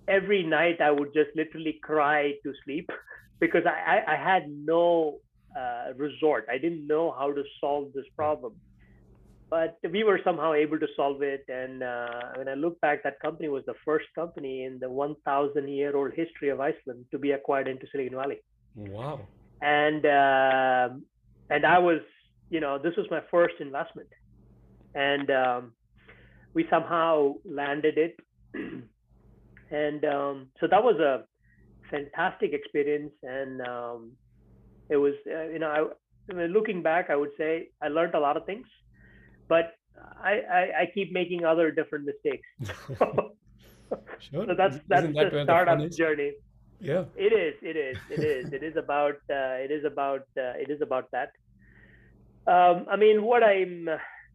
every 0.06 0.42
night 0.42 0.80
I 0.80 0.90
would 0.90 1.12
just 1.12 1.30
literally 1.34 1.78
cry 1.82 2.32
to 2.44 2.52
sleep 2.64 2.90
because 3.40 3.62
I, 3.66 3.96
I, 3.96 4.14
I 4.14 4.16
had 4.16 4.44
no 4.48 5.18
uh, 5.58 5.92
resort. 5.96 6.46
I 6.50 6.58
didn't 6.58 6.86
know 6.86 7.14
how 7.18 7.32
to 7.32 7.42
solve 7.60 7.92
this 7.94 8.06
problem 8.16 8.54
but 9.50 9.78
we 9.90 10.04
were 10.04 10.20
somehow 10.24 10.52
able 10.52 10.78
to 10.78 10.86
solve 10.94 11.22
it. 11.22 11.44
And 11.48 11.82
uh, 11.82 12.20
when 12.36 12.48
I 12.48 12.54
look 12.54 12.80
back, 12.80 13.02
that 13.04 13.18
company 13.20 13.48
was 13.48 13.64
the 13.66 13.74
first 13.84 14.06
company 14.14 14.64
in 14.64 14.78
the 14.78 14.90
1,000 14.90 15.68
year 15.68 15.96
old 15.96 16.12
history 16.14 16.50
of 16.50 16.60
Iceland 16.60 17.06
to 17.10 17.18
be 17.18 17.32
acquired 17.32 17.68
into 17.68 17.86
Silicon 17.90 18.16
Valley. 18.16 18.38
Wow. 18.76 19.20
And 19.62 20.04
uh, 20.04 20.88
and 21.50 21.66
I 21.66 21.78
was, 21.78 22.00
you 22.50 22.60
know, 22.60 22.78
this 22.78 22.94
was 22.96 23.06
my 23.10 23.20
first 23.30 23.54
investment, 23.58 24.08
and 24.94 25.28
um, 25.30 25.72
we 26.54 26.66
somehow 26.70 27.34
landed 27.44 27.98
it. 27.98 28.16
and 29.70 30.04
um, 30.04 30.46
so 30.60 30.68
that 30.70 30.84
was 30.84 31.00
a 31.00 31.24
fantastic 31.90 32.52
experience, 32.52 33.12
and 33.24 33.60
um, 33.62 34.12
it 34.90 34.96
was, 34.96 35.14
uh, 35.26 35.48
you 35.48 35.58
know, 35.58 35.90
I, 36.30 36.46
looking 36.46 36.80
back, 36.80 37.10
I 37.10 37.16
would 37.16 37.32
say 37.36 37.70
I 37.82 37.88
learned 37.88 38.14
a 38.14 38.20
lot 38.20 38.36
of 38.36 38.46
things 38.46 38.66
but 39.48 39.72
I, 40.22 40.32
I, 40.32 40.60
I 40.80 40.90
keep 40.92 41.12
making 41.12 41.44
other 41.44 41.70
different 41.70 42.06
mistakes. 42.06 42.48
sure. 44.18 44.46
So 44.46 44.54
that's 44.54 44.78
that's 44.88 45.02
Isn't 45.02 45.14
that 45.14 45.32
the 45.32 45.44
startup 45.44 45.78
the 45.78 45.88
journey. 45.88 46.32
Yeah. 46.80 47.04
It 47.16 47.32
is. 47.32 47.54
It 47.62 47.76
is. 47.76 47.96
It 48.10 48.22
is. 48.22 48.52
it 48.52 48.62
is 48.62 48.76
about. 48.76 49.16
Uh, 49.30 49.60
it 49.64 49.70
is 49.70 49.84
about. 49.84 50.22
Uh, 50.36 50.54
it 50.56 50.70
is 50.70 50.80
about 50.80 51.10
that. 51.12 51.32
Um, 52.46 52.86
I 52.90 52.96
mean, 52.96 53.22
what 53.22 53.42
I'm 53.42 53.88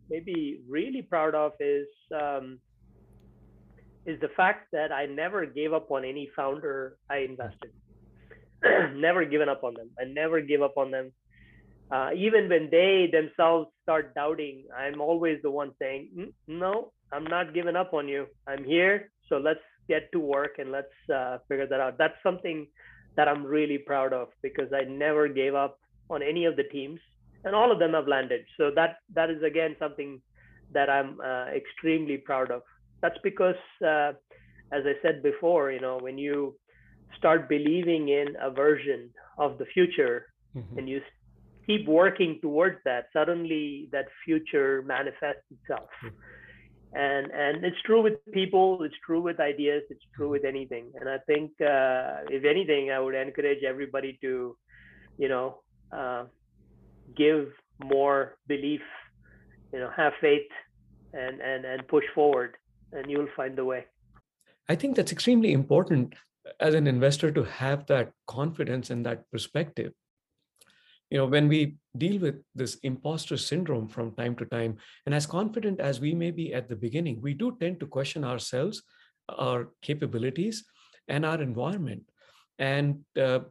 maybe 0.09 0.59
really 0.69 1.01
proud 1.01 1.33
of 1.33 1.53
is 1.59 1.87
um, 2.13 2.59
is 4.05 4.19
the 4.21 4.29
fact 4.35 4.67
that 4.71 4.91
I 4.91 5.05
never 5.05 5.45
gave 5.45 5.73
up 5.73 5.89
on 5.89 6.05
any 6.05 6.29
founder 6.35 6.97
I 7.09 7.17
invested. 7.19 7.71
never 8.95 9.25
given 9.25 9.49
up 9.49 9.63
on 9.63 9.73
them. 9.73 9.89
I 9.99 10.05
never 10.05 10.41
gave 10.41 10.61
up 10.61 10.77
on 10.77 10.91
them 10.91 11.11
uh, 11.93 12.09
even 12.15 12.49
when 12.49 12.69
they 12.71 13.07
themselves 13.11 13.69
start 13.83 14.15
doubting, 14.15 14.65
I'm 14.75 14.99
always 14.99 15.37
the 15.43 15.51
one 15.51 15.71
saying, 15.79 16.09
mm, 16.17 16.33
"No, 16.47 16.91
I'm 17.11 17.25
not 17.25 17.53
giving 17.53 17.75
up 17.75 17.93
on 17.93 18.07
you. 18.07 18.25
I'm 18.47 18.63
here. 18.63 19.11
So 19.29 19.37
let's 19.37 19.65
get 19.87 20.11
to 20.13 20.19
work 20.19 20.57
and 20.57 20.71
let's 20.71 20.97
uh, 21.13 21.37
figure 21.47 21.67
that 21.67 21.79
out." 21.79 21.99
That's 21.99 22.17
something 22.23 22.65
that 23.15 23.27
I'm 23.27 23.45
really 23.45 23.77
proud 23.77 24.11
of 24.11 24.29
because 24.41 24.73
I 24.73 24.85
never 24.85 25.27
gave 25.27 25.53
up 25.53 25.79
on 26.09 26.23
any 26.23 26.45
of 26.45 26.55
the 26.55 26.63
teams, 26.63 26.99
and 27.43 27.53
all 27.53 27.71
of 27.71 27.77
them 27.77 27.93
have 27.93 28.07
landed. 28.07 28.41
So 28.57 28.71
that 28.75 28.97
that 29.13 29.29
is 29.29 29.43
again 29.43 29.75
something 29.77 30.19
that 30.73 30.89
I'm 30.89 31.19
uh, 31.21 31.45
extremely 31.61 32.17
proud 32.17 32.49
of. 32.49 32.63
That's 33.01 33.19
because, 33.21 33.61
uh, 33.85 34.13
as 34.71 34.83
I 34.91 34.95
said 35.03 35.21
before, 35.21 35.71
you 35.71 35.79
know, 35.79 35.99
when 36.01 36.17
you 36.17 36.55
start 37.19 37.47
believing 37.47 38.09
in 38.09 38.29
a 38.41 38.49
version 38.49 39.11
of 39.37 39.59
the 39.59 39.65
future 39.65 40.25
mm-hmm. 40.55 40.77
and 40.79 40.89
you 40.89 41.01
keep 41.65 41.87
working 41.87 42.39
towards 42.41 42.77
that, 42.85 43.07
suddenly 43.13 43.89
that 43.91 44.05
future 44.25 44.83
manifests 44.85 45.45
itself. 45.51 45.89
Mm-hmm. 46.03 46.15
And 46.95 47.31
and 47.31 47.65
it's 47.65 47.81
true 47.85 48.03
with 48.03 48.13
people, 48.31 48.83
it's 48.83 48.95
true 49.05 49.21
with 49.21 49.39
ideas, 49.39 49.81
it's 49.89 50.05
true 50.15 50.29
with 50.29 50.45
anything. 50.45 50.91
And 50.99 51.09
I 51.09 51.17
think 51.25 51.49
uh, 51.59 52.29
if 52.29 52.45
anything, 52.45 52.91
I 52.91 52.99
would 52.99 53.15
encourage 53.15 53.63
everybody 53.63 54.19
to, 54.21 54.55
you 55.17 55.27
know, 55.27 55.61
uh, 55.91 56.25
give 57.15 57.47
more 57.83 58.37
belief, 58.47 58.81
you 59.73 59.79
know, 59.79 59.89
have 59.97 60.13
faith, 60.21 60.51
and 61.13 61.41
and 61.41 61.65
and 61.65 61.87
push 61.87 62.05
forward, 62.13 62.57
and 62.91 63.09
you'll 63.09 63.33
find 63.35 63.57
the 63.57 63.65
way. 63.65 63.85
I 64.69 64.75
think 64.75 64.95
that's 64.95 65.11
extremely 65.11 65.51
important 65.51 66.13
as 66.59 66.75
an 66.75 66.85
investor 66.85 67.31
to 67.31 67.43
have 67.43 67.87
that 67.87 68.11
confidence 68.27 68.91
and 68.91 69.03
that 69.05 69.29
perspective 69.31 69.93
you 71.13 71.19
know 71.19 71.27
when 71.27 71.47
we 71.47 71.75
deal 72.03 72.19
with 72.19 72.37
this 72.55 72.75
imposter 72.89 73.37
syndrome 73.37 73.87
from 73.87 74.15
time 74.15 74.35
to 74.35 74.45
time 74.45 74.77
and 75.05 75.13
as 75.13 75.27
confident 75.27 75.79
as 75.79 76.01
we 76.01 76.13
may 76.15 76.31
be 76.31 76.51
at 76.59 76.67
the 76.67 76.75
beginning 76.75 77.21
we 77.21 77.35
do 77.35 77.55
tend 77.59 77.79
to 77.79 77.85
question 77.95 78.23
ourselves 78.23 78.81
our 79.29 79.69
capabilities 79.81 80.65
and 81.07 81.25
our 81.25 81.41
environment. 81.41 82.03
And 82.57 83.03
uh, 83.15 83.41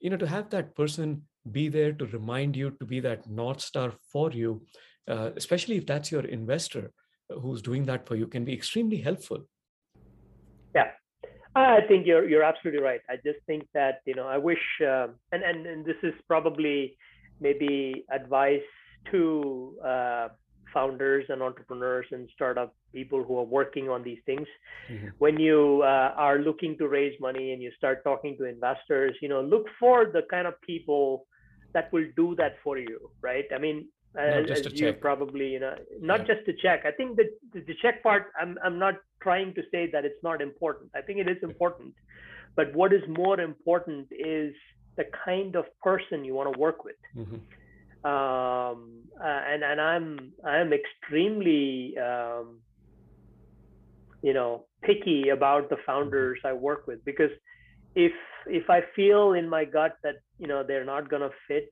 you 0.00 0.10
know 0.10 0.16
to 0.16 0.26
have 0.26 0.48
that 0.50 0.74
person 0.74 1.22
be 1.52 1.68
there 1.68 1.92
to 1.92 2.06
remind 2.06 2.56
you 2.56 2.70
to 2.80 2.86
be 2.86 3.00
that 3.00 3.28
north 3.28 3.60
star 3.60 3.92
for 4.10 4.30
you 4.30 4.62
uh, 5.06 5.30
especially 5.36 5.76
if 5.76 5.86
that's 5.86 6.10
your 6.10 6.24
investor 6.24 6.90
who's 7.42 7.60
doing 7.60 7.84
that 7.84 8.06
for 8.06 8.16
you 8.16 8.26
can 8.26 8.44
be 8.46 8.54
extremely 8.54 8.96
helpful. 8.96 9.40
Yeah 10.74 10.92
I 11.56 11.80
think 11.86 12.06
you're 12.06 12.28
you're 12.28 12.42
absolutely 12.42 12.82
right. 12.82 13.00
I 13.08 13.16
just 13.16 13.38
think 13.46 13.66
that 13.74 14.00
you 14.06 14.14
know 14.14 14.26
I 14.26 14.38
wish 14.38 14.58
uh, 14.80 15.08
and, 15.32 15.42
and 15.42 15.66
and 15.66 15.84
this 15.84 15.96
is 16.02 16.14
probably 16.26 16.96
maybe 17.40 18.04
advice 18.10 18.62
to 19.12 19.76
uh, 19.84 20.28
founders 20.72 21.24
and 21.28 21.40
entrepreneurs 21.42 22.06
and 22.10 22.28
startup 22.34 22.74
people 22.92 23.22
who 23.22 23.38
are 23.38 23.44
working 23.44 23.88
on 23.88 24.02
these 24.02 24.18
things. 24.26 24.46
Mm-hmm. 24.90 25.08
When 25.18 25.38
you 25.38 25.82
uh, 25.84 26.12
are 26.16 26.38
looking 26.38 26.76
to 26.78 26.88
raise 26.88 27.18
money 27.20 27.52
and 27.52 27.62
you 27.62 27.70
start 27.76 28.02
talking 28.02 28.36
to 28.38 28.44
investors, 28.44 29.16
you 29.22 29.28
know, 29.28 29.40
look 29.40 29.66
for 29.78 30.06
the 30.06 30.22
kind 30.30 30.46
of 30.46 30.60
people 30.62 31.26
that 31.72 31.92
will 31.92 32.06
do 32.16 32.34
that 32.36 32.56
for 32.62 32.78
you, 32.78 33.10
right? 33.20 33.44
I 33.54 33.58
mean, 33.58 33.88
as, 34.16 34.50
as 34.50 34.64
you 34.72 34.92
check. 34.92 35.00
probably 35.00 35.48
you 35.48 35.60
know 35.60 35.74
not 36.00 36.20
yeah. 36.20 36.34
just 36.34 36.46
to 36.46 36.52
check 36.62 36.84
i 36.84 36.90
think 36.90 37.16
that 37.16 37.26
the 37.52 37.74
check 37.82 38.02
part 38.02 38.30
i'm 38.40 38.56
i'm 38.64 38.78
not 38.78 38.94
trying 39.22 39.52
to 39.54 39.62
say 39.70 39.88
that 39.90 40.04
it's 40.04 40.22
not 40.22 40.40
important 40.40 40.90
i 40.94 41.00
think 41.00 41.18
it 41.18 41.28
is 41.28 41.42
important 41.42 41.92
but 42.56 42.74
what 42.74 42.92
is 42.92 43.02
more 43.08 43.40
important 43.40 44.06
is 44.12 44.54
the 44.96 45.04
kind 45.24 45.56
of 45.56 45.64
person 45.82 46.24
you 46.24 46.34
want 46.34 46.52
to 46.52 46.58
work 46.58 46.84
with 46.84 46.96
mm-hmm. 47.16 47.34
um, 48.08 49.00
uh, 49.20 49.40
and 49.52 49.62
and 49.64 49.80
i'm 49.80 50.32
i'm 50.44 50.72
extremely 50.72 51.96
um, 51.98 52.60
you 54.22 54.32
know 54.32 54.64
picky 54.82 55.30
about 55.30 55.68
the 55.70 55.76
founders 55.84 56.38
i 56.44 56.52
work 56.52 56.86
with 56.86 57.04
because 57.04 57.30
if 57.94 58.12
if 58.46 58.70
i 58.70 58.80
feel 58.94 59.32
in 59.32 59.48
my 59.48 59.64
gut 59.64 59.96
that 60.04 60.16
you 60.38 60.46
know 60.46 60.62
they're 60.62 60.84
not 60.84 61.08
going 61.08 61.22
to 61.22 61.30
fit 61.48 61.68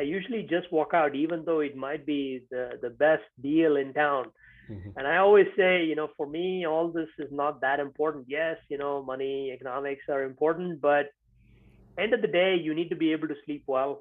I 0.00 0.02
usually 0.02 0.44
just 0.44 0.72
walk 0.72 0.94
out, 0.94 1.14
even 1.14 1.44
though 1.44 1.60
it 1.60 1.76
might 1.76 2.06
be 2.06 2.40
the, 2.50 2.78
the 2.80 2.88
best 2.88 3.24
deal 3.42 3.76
in 3.76 3.92
town. 3.92 4.30
Mm-hmm. 4.70 4.90
And 4.96 5.06
I 5.06 5.18
always 5.18 5.48
say, 5.58 5.84
you 5.84 5.94
know, 5.94 6.08
for 6.16 6.26
me, 6.26 6.66
all 6.66 6.88
this 6.88 7.10
is 7.18 7.28
not 7.30 7.60
that 7.60 7.80
important. 7.80 8.24
Yes, 8.26 8.56
you 8.70 8.78
know, 8.78 9.02
money, 9.02 9.50
economics 9.52 10.04
are 10.08 10.22
important, 10.22 10.80
but 10.80 11.10
end 11.98 12.14
of 12.14 12.22
the 12.22 12.28
day, 12.28 12.56
you 12.56 12.74
need 12.74 12.88
to 12.88 12.96
be 12.96 13.12
able 13.12 13.28
to 13.28 13.34
sleep 13.44 13.64
well. 13.66 14.00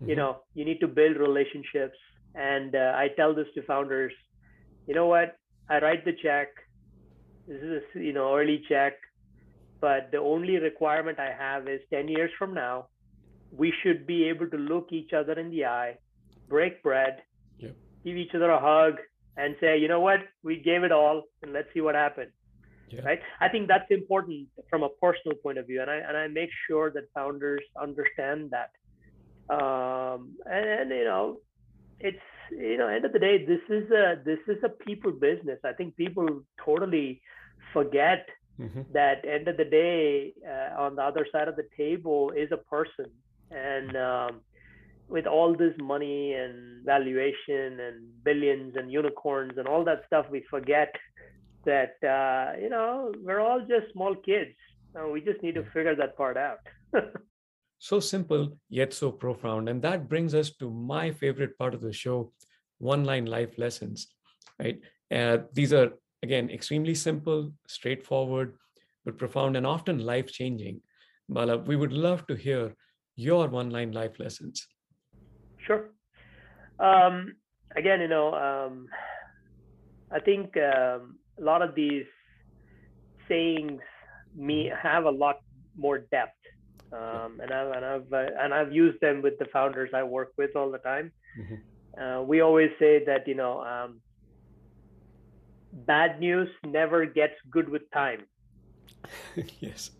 Mm-hmm. 0.00 0.08
You 0.08 0.16
know, 0.16 0.38
you 0.54 0.64
need 0.64 0.80
to 0.80 0.88
build 0.88 1.18
relationships. 1.18 1.98
And 2.34 2.74
uh, 2.74 2.92
I 2.96 3.10
tell 3.14 3.32
this 3.32 3.46
to 3.54 3.62
founders, 3.62 4.12
you 4.88 4.94
know 4.96 5.06
what? 5.06 5.36
I 5.68 5.78
write 5.78 6.04
the 6.04 6.16
check. 6.20 6.48
This 7.46 7.62
is 7.62 7.82
a, 7.94 8.00
you 8.00 8.12
know, 8.12 8.34
early 8.36 8.60
check, 8.68 8.94
but 9.80 10.10
the 10.10 10.18
only 10.18 10.56
requirement 10.56 11.20
I 11.20 11.32
have 11.32 11.68
is 11.68 11.80
10 11.90 12.08
years 12.08 12.32
from 12.36 12.54
now, 12.54 12.86
we 13.56 13.72
should 13.82 14.06
be 14.06 14.24
able 14.24 14.48
to 14.48 14.56
look 14.56 14.88
each 14.92 15.12
other 15.12 15.32
in 15.32 15.50
the 15.50 15.64
eye, 15.64 15.98
break 16.48 16.82
bread, 16.82 17.22
yep. 17.58 17.76
give 18.04 18.16
each 18.16 18.34
other 18.34 18.50
a 18.50 18.60
hug, 18.60 18.98
and 19.36 19.56
say, 19.60 19.78
you 19.78 19.88
know 19.88 20.00
what, 20.00 20.20
we 20.42 20.56
gave 20.56 20.84
it 20.84 20.92
all, 20.92 21.22
and 21.42 21.52
let's 21.52 21.68
see 21.72 21.80
what 21.80 21.94
happens. 21.94 22.32
Yeah. 22.88 23.02
Right. 23.02 23.20
I 23.40 23.48
think 23.48 23.68
that's 23.68 23.88
important 23.90 24.48
from 24.68 24.82
a 24.82 24.88
personal 25.00 25.36
point 25.36 25.58
of 25.58 25.66
view, 25.68 25.80
and 25.80 25.88
I 25.88 25.98
and 25.98 26.16
I 26.16 26.26
make 26.26 26.50
sure 26.66 26.90
that 26.90 27.04
founders 27.14 27.62
understand 27.80 28.50
that. 28.50 28.70
Um, 29.48 30.34
and, 30.44 30.68
and 30.68 30.90
you 30.90 31.04
know, 31.04 31.36
it's 32.00 32.18
you 32.50 32.76
know, 32.76 32.88
end 32.88 33.04
of 33.04 33.12
the 33.12 33.20
day, 33.20 33.44
this 33.44 33.60
is 33.68 33.88
a 33.92 34.16
this 34.24 34.40
is 34.48 34.56
a 34.64 34.68
people 34.68 35.12
business. 35.12 35.60
I 35.64 35.72
think 35.72 35.96
people 35.96 36.42
totally 36.64 37.22
forget 37.72 38.28
mm-hmm. 38.60 38.80
that 38.92 39.24
end 39.24 39.46
of 39.46 39.56
the 39.56 39.66
day 39.66 40.32
uh, 40.44 40.80
on 40.80 40.96
the 40.96 41.02
other 41.02 41.26
side 41.30 41.46
of 41.46 41.54
the 41.54 41.68
table 41.76 42.32
is 42.36 42.50
a 42.50 42.56
person 42.56 43.06
and 43.50 43.96
um, 43.96 44.40
with 45.08 45.26
all 45.26 45.56
this 45.56 45.74
money 45.80 46.34
and 46.34 46.84
valuation 46.84 47.80
and 47.80 48.24
billions 48.24 48.76
and 48.76 48.92
unicorns 48.92 49.52
and 49.56 49.66
all 49.66 49.84
that 49.84 50.02
stuff 50.06 50.26
we 50.30 50.44
forget 50.48 50.94
that 51.66 51.94
uh, 52.04 52.58
you 52.60 52.68
know 52.68 53.12
we're 53.22 53.40
all 53.40 53.60
just 53.60 53.92
small 53.92 54.14
kids. 54.14 54.54
So 54.94 55.10
we 55.10 55.20
just 55.20 55.42
need 55.42 55.54
to 55.54 55.64
figure 55.72 55.94
that 55.96 56.16
part 56.16 56.36
out. 56.36 56.58
So 57.82 57.98
simple 57.98 58.58
yet 58.68 58.92
so 58.92 59.10
profound. 59.10 59.70
And 59.70 59.80
that 59.80 60.06
brings 60.06 60.34
us 60.34 60.50
to 60.56 60.70
my 60.70 61.12
favorite 61.12 61.56
part 61.56 61.72
of 61.72 61.80
the 61.80 61.94
show 61.94 62.30
one 62.76 63.04
line 63.04 63.24
life 63.24 63.56
lessons 63.56 64.08
right? 64.58 64.80
Uh, 65.10 65.38
these 65.52 65.72
are 65.72 65.90
again 66.22 66.50
extremely 66.50 66.94
simple 66.94 67.52
straightforward 67.66 68.56
but 69.04 69.18
profound 69.18 69.56
and 69.56 69.66
often 69.66 69.98
life 69.98 70.30
changing 70.30 70.80
bala 71.28 71.58
we 71.58 71.76
would 71.76 71.92
love 71.92 72.26
to 72.26 72.34
hear 72.34 72.74
your 73.26 73.46
one 73.48 73.70
line 73.70 73.92
life 73.92 74.18
lessons 74.18 74.66
sure 75.66 75.82
um, 76.78 77.14
again 77.76 78.00
you 78.00 78.08
know 78.08 78.28
um, 78.46 78.86
i 80.10 80.20
think 80.28 80.56
um, 80.56 81.18
a 81.40 81.44
lot 81.50 81.62
of 81.62 81.74
these 81.74 82.08
sayings 83.28 83.80
me 84.34 84.70
have 84.82 85.04
a 85.04 85.14
lot 85.24 85.36
more 85.76 85.98
depth 86.16 86.40
um, 86.92 87.40
and 87.40 87.52
I've 87.52 87.70
and 87.70 87.84
I've 87.84 88.12
uh, 88.12 88.26
and 88.40 88.52
I've 88.52 88.72
used 88.72 89.00
them 89.00 89.22
with 89.22 89.38
the 89.38 89.46
founders 89.52 89.90
I 89.94 90.02
work 90.02 90.32
with 90.36 90.56
all 90.56 90.70
the 90.70 90.78
time. 90.78 91.12
Mm-hmm. 91.38 92.02
Uh, 92.02 92.22
we 92.22 92.40
always 92.40 92.70
say 92.78 93.04
that 93.04 93.28
you 93.28 93.34
know 93.34 93.62
um, 93.62 94.00
bad 95.72 96.18
news 96.18 96.48
never 96.66 97.06
gets 97.06 97.34
good 97.50 97.68
with 97.68 97.82
time. 97.92 98.26
yes. 99.60 99.90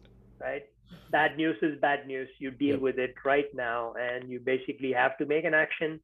Right. 0.40 0.64
Bad 1.10 1.36
news 1.36 1.56
is 1.62 1.80
bad 1.80 2.06
news. 2.06 2.28
You 2.38 2.50
deal 2.50 2.74
yep. 2.74 2.80
with 2.80 2.98
it 2.98 3.14
right 3.24 3.52
now, 3.54 3.94
and 4.00 4.28
you 4.28 4.40
basically 4.40 4.92
have 4.92 5.18
to 5.18 5.26
make 5.26 5.44
an 5.44 5.54
action. 5.54 6.00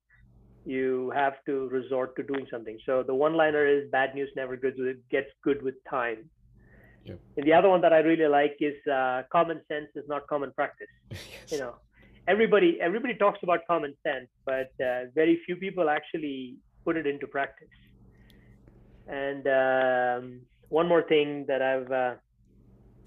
You 0.64 1.12
have 1.14 1.34
to 1.46 1.68
resort 1.68 2.16
to 2.16 2.22
doing 2.24 2.46
something. 2.50 2.78
So 2.84 3.04
the 3.04 3.14
one-liner 3.14 3.66
is 3.66 3.88
bad 3.90 4.14
news 4.14 4.28
never 4.34 4.56
gets 4.56 5.30
good 5.44 5.62
with 5.62 5.74
time. 5.88 6.28
Yep. 7.04 7.20
And 7.36 7.46
the 7.46 7.52
other 7.52 7.68
one 7.68 7.80
that 7.82 7.92
I 7.92 7.98
really 7.98 8.26
like 8.26 8.56
is 8.60 8.74
uh, 8.92 9.22
common 9.30 9.60
sense 9.68 9.88
is 9.94 10.04
not 10.08 10.26
common 10.26 10.50
practice. 10.52 10.88
yes. 11.10 11.20
You 11.48 11.58
know, 11.58 11.76
everybody 12.26 12.78
everybody 12.80 13.14
talks 13.14 13.38
about 13.42 13.60
common 13.66 13.94
sense, 14.02 14.28
but 14.44 14.72
uh, 14.84 15.06
very 15.14 15.40
few 15.46 15.56
people 15.56 15.88
actually 15.88 16.56
put 16.84 16.96
it 16.96 17.06
into 17.06 17.26
practice. 17.26 17.68
And 19.06 19.46
um, 19.46 20.40
one 20.68 20.88
more 20.88 21.02
thing 21.02 21.44
that 21.46 21.62
I've 21.62 21.92
uh, 21.92 22.14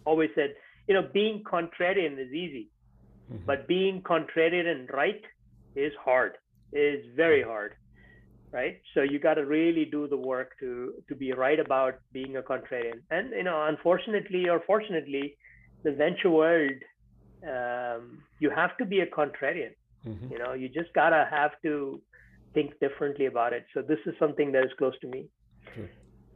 always 0.06 0.30
said, 0.34 0.56
you 0.90 0.96
know, 0.96 1.08
being 1.14 1.44
contrarian 1.44 2.20
is 2.20 2.34
easy, 2.34 2.68
mm-hmm. 3.32 3.46
but 3.46 3.68
being 3.68 4.02
contrarian 4.02 4.68
and 4.68 4.90
right 4.92 5.24
is 5.76 5.94
hard. 6.04 6.38
Is 6.74 7.04
very 7.16 7.42
hard 7.42 7.74
right 8.52 8.82
so 8.94 9.02
you 9.02 9.20
got 9.20 9.36
to 9.36 9.46
really 9.46 9.86
do 9.86 10.08
the 10.08 10.18
work 10.18 10.58
to 10.60 10.94
to 11.08 11.16
be 11.16 11.32
right 11.34 11.60
about 11.60 12.00
being 12.12 12.38
a 12.38 12.42
contrarian 12.42 13.00
and 13.12 13.32
you 13.32 13.44
know 13.44 13.66
unfortunately 13.68 14.50
or 14.50 14.62
fortunately 14.66 15.36
the 15.84 15.92
venture 15.92 16.30
world 16.30 16.80
um, 17.44 18.22
you 18.40 18.50
have 18.50 18.76
to 18.78 18.86
be 18.86 19.02
a 19.02 19.06
contrarian 19.06 19.74
mm-hmm. 20.06 20.32
you 20.32 20.40
know 20.40 20.54
you 20.54 20.68
just 20.68 20.92
gotta 20.94 21.28
have 21.30 21.52
to 21.62 22.02
think 22.54 22.80
differently 22.80 23.28
about 23.28 23.54
it 23.54 23.66
so 23.74 23.82
this 23.82 24.00
is 24.06 24.14
something 24.18 24.52
that 24.52 24.64
is 24.64 24.72
close 24.78 24.98
to 25.00 25.08
me 25.08 25.26
mm-hmm. 25.72 25.86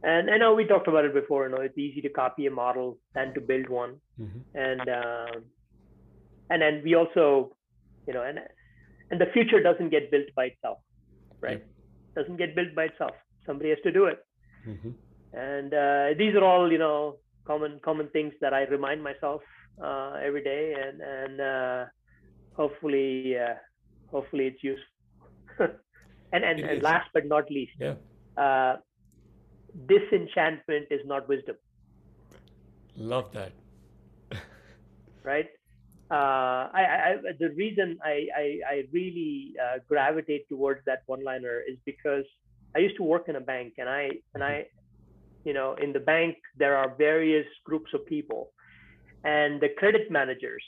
And 0.04 0.30
i 0.30 0.36
know 0.36 0.54
we 0.54 0.64
talked 0.66 0.88
about 0.88 1.04
it 1.04 1.14
before 1.14 1.44
you 1.44 1.50
know 1.54 1.62
it's 1.62 1.78
easy 1.78 2.00
to 2.00 2.08
copy 2.08 2.46
a 2.46 2.50
model 2.50 2.98
than 3.14 3.32
to 3.34 3.40
build 3.40 3.68
one 3.68 3.96
mm-hmm. 4.20 4.40
and 4.54 4.88
um, 4.88 5.44
and 6.50 6.62
then 6.62 6.82
we 6.84 6.94
also 6.94 7.56
you 8.06 8.14
know 8.14 8.22
and 8.22 8.38
and 9.10 9.20
the 9.20 9.26
future 9.32 9.62
doesn't 9.62 9.90
get 9.90 10.10
built 10.10 10.26
by 10.36 10.46
itself 10.46 10.78
right 11.40 11.64
doesn't 12.14 12.36
get 12.36 12.54
built 12.54 12.74
by 12.74 12.84
itself. 12.84 13.14
Somebody 13.46 13.70
has 13.70 13.78
to 13.84 13.92
do 13.92 14.06
it. 14.06 14.24
Mm-hmm. 14.66 14.90
And 15.36 15.74
uh, 15.74 16.18
these 16.18 16.34
are 16.34 16.44
all, 16.44 16.70
you 16.70 16.78
know, 16.78 17.16
common 17.46 17.80
common 17.84 18.08
things 18.08 18.32
that 18.40 18.54
I 18.54 18.62
remind 18.62 19.02
myself 19.02 19.42
uh, 19.82 20.14
every 20.24 20.42
day, 20.42 20.74
and 20.80 21.00
and 21.00 21.40
uh, 21.40 21.84
hopefully, 22.54 23.36
uh, 23.36 23.54
hopefully 24.10 24.46
it's 24.46 24.62
useful. 24.62 24.86
and 26.32 26.44
and, 26.44 26.60
and 26.60 26.82
last 26.82 27.10
but 27.12 27.26
not 27.26 27.50
least, 27.50 27.72
yeah. 27.80 27.94
Uh, 28.36 28.76
disenchantment 29.86 30.86
is 30.90 31.00
not 31.04 31.28
wisdom. 31.28 31.56
Love 32.96 33.32
that. 33.32 33.52
right? 35.24 35.48
uh, 36.10 36.68
I, 36.72 36.82
I, 36.82 37.32
the 37.38 37.50
reason 37.50 37.98
I, 38.04 38.26
I, 38.36 38.58
I 38.68 38.82
really 38.92 39.54
uh, 39.60 39.78
gravitate 39.88 40.48
towards 40.48 40.80
that 40.86 41.02
one-liner 41.06 41.62
is 41.66 41.78
because 41.84 42.24
I 42.76 42.80
used 42.80 42.96
to 42.96 43.02
work 43.02 43.28
in 43.28 43.36
a 43.36 43.40
bank, 43.40 43.74
and 43.78 43.88
I 43.88 44.10
and 44.34 44.42
I, 44.42 44.66
you 45.44 45.54
know, 45.54 45.74
in 45.74 45.92
the 45.92 46.00
bank 46.00 46.36
there 46.56 46.76
are 46.76 46.94
various 46.96 47.46
groups 47.64 47.90
of 47.94 48.04
people, 48.06 48.50
and 49.24 49.60
the 49.60 49.70
credit 49.78 50.10
managers 50.10 50.62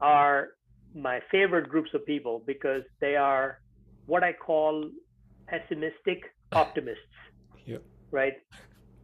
are 0.00 0.48
my 0.94 1.20
favorite 1.30 1.68
groups 1.68 1.90
of 1.94 2.04
people 2.04 2.42
because 2.46 2.82
they 3.00 3.16
are 3.16 3.60
what 4.06 4.22
I 4.22 4.34
call 4.34 4.90
pessimistic 5.46 6.22
optimists. 6.52 7.16
Yep. 7.66 7.82
Right 8.10 8.34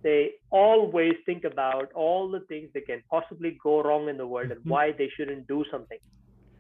they 0.03 0.31
always 0.51 1.15
think 1.27 1.45
about 1.45 1.93
all 1.93 2.31
the 2.31 2.41
things 2.41 2.69
that 2.75 2.87
can 2.87 3.03
possibly 3.11 3.59
go 3.63 3.83
wrong 3.83 4.09
in 4.09 4.17
the 4.17 4.27
world 4.27 4.51
and 4.51 4.61
mm-hmm. 4.61 4.71
why 4.71 4.93
they 4.93 5.11
shouldn't 5.17 5.47
do 5.49 5.65
something 5.71 5.99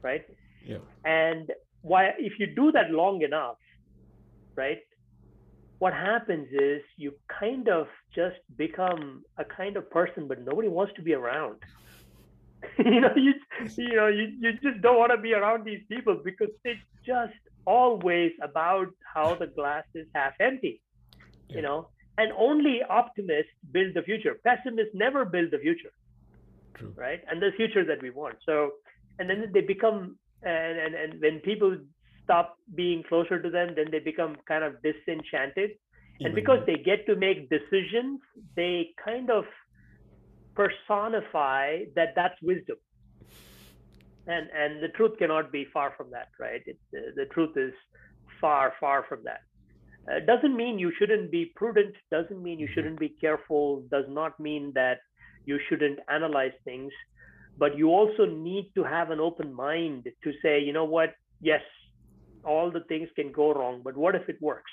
right 0.02 0.24
yeah. 0.64 0.78
and 1.04 1.50
why 1.82 2.10
if 2.18 2.38
you 2.38 2.46
do 2.46 2.72
that 2.72 2.90
long 2.90 3.22
enough 3.22 3.56
right 4.54 4.78
what 5.78 5.92
happens 5.92 6.48
is 6.52 6.82
you 6.96 7.12
kind 7.40 7.68
of 7.68 7.86
just 8.14 8.36
become 8.56 9.22
a 9.38 9.44
kind 9.44 9.76
of 9.76 9.88
person 9.90 10.26
but 10.26 10.44
nobody 10.44 10.68
wants 10.68 10.92
to 10.94 11.02
be 11.02 11.14
around 11.14 11.56
you 12.78 13.00
know 13.00 13.14
you 13.14 13.34
you 13.76 13.94
know 13.94 14.08
you, 14.08 14.32
you 14.40 14.52
just 14.54 14.80
don't 14.82 14.98
want 14.98 15.12
to 15.12 15.18
be 15.18 15.32
around 15.32 15.64
these 15.64 15.80
people 15.88 16.20
because 16.24 16.48
it's 16.64 16.80
just 17.06 17.34
always 17.66 18.32
about 18.42 18.88
how 19.14 19.34
the 19.36 19.46
glass 19.46 19.84
is 19.94 20.06
half 20.14 20.32
empty 20.40 20.80
yeah. 21.48 21.56
you 21.56 21.62
know 21.62 21.88
and 22.18 22.32
only 22.36 22.80
optimists 22.90 23.52
build 23.70 23.94
the 23.94 24.02
future. 24.02 24.34
Pessimists 24.44 24.92
never 24.92 25.24
build 25.24 25.52
the 25.52 25.58
future. 25.58 25.92
True. 26.74 26.92
right? 26.96 27.20
And 27.30 27.40
the 27.40 27.50
future 27.56 27.84
that 27.84 28.02
we 28.02 28.10
want. 28.10 28.36
So 28.44 28.72
and 29.18 29.30
then 29.30 29.50
they 29.54 29.62
become 29.62 30.16
and, 30.42 30.78
and 30.78 30.94
and 30.94 31.20
when 31.20 31.40
people 31.40 31.76
stop 32.24 32.56
being 32.74 33.02
closer 33.08 33.40
to 33.40 33.50
them 33.50 33.74
then 33.74 33.86
they 33.90 34.00
become 34.00 34.36
kind 34.46 34.64
of 34.64 34.74
disenchanted. 34.82 35.70
And 36.20 36.34
because 36.34 36.58
they 36.66 36.74
get 36.74 37.06
to 37.06 37.14
make 37.14 37.48
decisions 37.48 38.20
they 38.56 38.90
kind 39.02 39.30
of 39.30 39.44
personify 40.56 41.84
that 41.94 42.14
that's 42.16 42.40
wisdom. 42.42 42.76
And 44.26 44.48
and 44.50 44.82
the 44.82 44.88
truth 44.88 45.18
cannot 45.18 45.52
be 45.52 45.66
far 45.72 45.94
from 45.96 46.10
that 46.10 46.28
right? 46.38 46.62
It's, 46.66 46.86
uh, 46.94 47.12
the 47.16 47.26
truth 47.26 47.56
is 47.56 47.72
far 48.40 48.74
far 48.80 49.04
from 49.08 49.20
that 49.24 49.42
uh, 50.10 50.20
doesn't 50.26 50.56
mean 50.56 50.78
you 50.78 50.92
shouldn't 50.98 51.30
be 51.30 51.52
prudent, 51.56 51.94
doesn't 52.10 52.42
mean 52.42 52.58
you 52.58 52.66
mm-hmm. 52.66 52.74
shouldn't 52.74 53.00
be 53.00 53.10
careful, 53.20 53.84
does 53.90 54.04
not 54.08 54.38
mean 54.40 54.72
that 54.74 54.98
you 55.44 55.58
shouldn't 55.68 55.98
analyze 56.08 56.52
things, 56.64 56.92
but 57.58 57.76
you 57.76 57.88
also 57.88 58.24
need 58.26 58.70
to 58.74 58.84
have 58.84 59.10
an 59.10 59.20
open 59.20 59.52
mind 59.52 60.08
to 60.24 60.32
say, 60.42 60.60
you 60.60 60.72
know 60.72 60.84
what, 60.84 61.14
yes, 61.40 61.62
all 62.44 62.70
the 62.70 62.84
things 62.88 63.08
can 63.16 63.32
go 63.32 63.52
wrong, 63.52 63.80
but 63.82 63.96
what 63.96 64.14
if 64.14 64.28
it 64.28 64.36
works? 64.40 64.70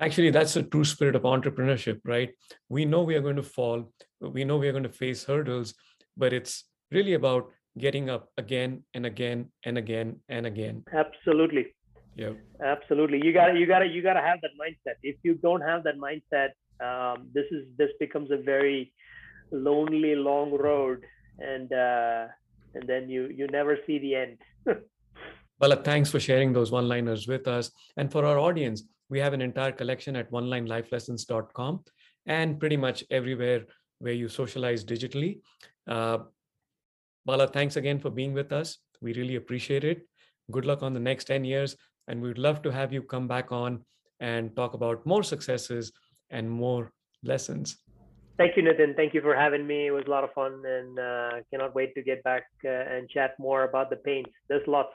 Actually, 0.00 0.30
that's 0.30 0.54
the 0.54 0.62
true 0.62 0.84
spirit 0.84 1.14
of 1.14 1.22
entrepreneurship, 1.22 2.00
right? 2.04 2.30
We 2.68 2.84
know 2.84 3.02
we 3.02 3.14
are 3.14 3.20
going 3.20 3.36
to 3.36 3.42
fall, 3.42 3.92
we 4.20 4.44
know 4.44 4.56
we 4.56 4.68
are 4.68 4.72
going 4.72 4.84
to 4.84 4.88
face 4.88 5.24
hurdles, 5.24 5.74
but 6.16 6.32
it's 6.32 6.64
really 6.90 7.14
about 7.14 7.50
getting 7.78 8.10
up 8.10 8.28
again 8.36 8.84
and 8.94 9.06
again 9.06 9.50
and 9.64 9.78
again 9.78 10.20
and 10.28 10.46
again. 10.46 10.84
Absolutely. 10.92 11.74
Yeah. 12.16 12.32
Absolutely. 12.62 13.24
You 13.24 13.32
got 13.32 13.56
you 13.56 13.66
got 13.66 13.80
to 13.80 13.86
you 13.86 14.02
got 14.02 14.14
to 14.14 14.22
have 14.22 14.40
that 14.42 14.52
mindset. 14.60 14.94
If 15.02 15.16
you 15.22 15.34
don't 15.34 15.60
have 15.60 15.82
that 15.84 15.98
mindset, 15.98 16.50
um, 16.80 17.28
this 17.32 17.46
is 17.50 17.66
this 17.76 17.90
becomes 17.98 18.30
a 18.30 18.36
very 18.36 18.92
lonely, 19.50 20.14
long 20.14 20.52
road, 20.52 21.04
and 21.38 21.72
uh, 21.72 22.26
and 22.74 22.88
then 22.88 23.08
you 23.08 23.28
you 23.34 23.46
never 23.48 23.78
see 23.86 23.98
the 23.98 24.14
end. 24.14 24.38
well, 25.60 25.82
thanks 25.82 26.10
for 26.10 26.20
sharing 26.20 26.52
those 26.52 26.70
one-liners 26.70 27.26
with 27.26 27.48
us, 27.48 27.70
and 27.96 28.10
for 28.10 28.24
our 28.24 28.38
audience, 28.38 28.84
we 29.08 29.18
have 29.18 29.32
an 29.32 29.42
entire 29.42 29.72
collection 29.72 30.16
at 30.16 30.30
onelinelifelessons.com 30.30 31.84
and 32.26 32.58
pretty 32.58 32.76
much 32.76 33.04
everywhere 33.10 33.64
where 33.98 34.12
you 34.12 34.28
socialize 34.28 34.84
digitally. 34.84 35.40
Uh, 35.86 36.18
Bala, 37.26 37.46
thanks 37.48 37.76
again 37.76 37.98
for 37.98 38.10
being 38.10 38.32
with 38.32 38.52
us. 38.52 38.78
We 39.00 39.14
really 39.14 39.36
appreciate 39.36 39.84
it. 39.84 40.06
Good 40.50 40.64
luck 40.64 40.82
on 40.82 40.92
the 40.92 41.00
next 41.00 41.24
10 41.24 41.44
years. 41.44 41.76
And 42.08 42.20
we'd 42.20 42.38
love 42.38 42.62
to 42.62 42.70
have 42.70 42.92
you 42.92 43.02
come 43.02 43.26
back 43.26 43.52
on 43.52 43.84
and 44.20 44.54
talk 44.54 44.74
about 44.74 45.04
more 45.06 45.22
successes 45.22 45.92
and 46.30 46.50
more 46.50 46.92
lessons. 47.22 47.76
Thank 48.36 48.56
you, 48.56 48.64
Nitin. 48.64 48.96
Thank 48.96 49.14
you 49.14 49.20
for 49.20 49.34
having 49.34 49.64
me. 49.66 49.86
It 49.86 49.90
was 49.92 50.04
a 50.06 50.10
lot 50.10 50.24
of 50.24 50.32
fun 50.32 50.62
and 50.66 50.98
uh, 50.98 51.30
cannot 51.50 51.74
wait 51.74 51.94
to 51.94 52.02
get 52.02 52.22
back 52.24 52.46
uh, 52.64 52.68
and 52.68 53.08
chat 53.08 53.34
more 53.38 53.62
about 53.64 53.90
the 53.90 53.96
paints. 53.96 54.30
There's 54.48 54.66
lots 54.66 54.94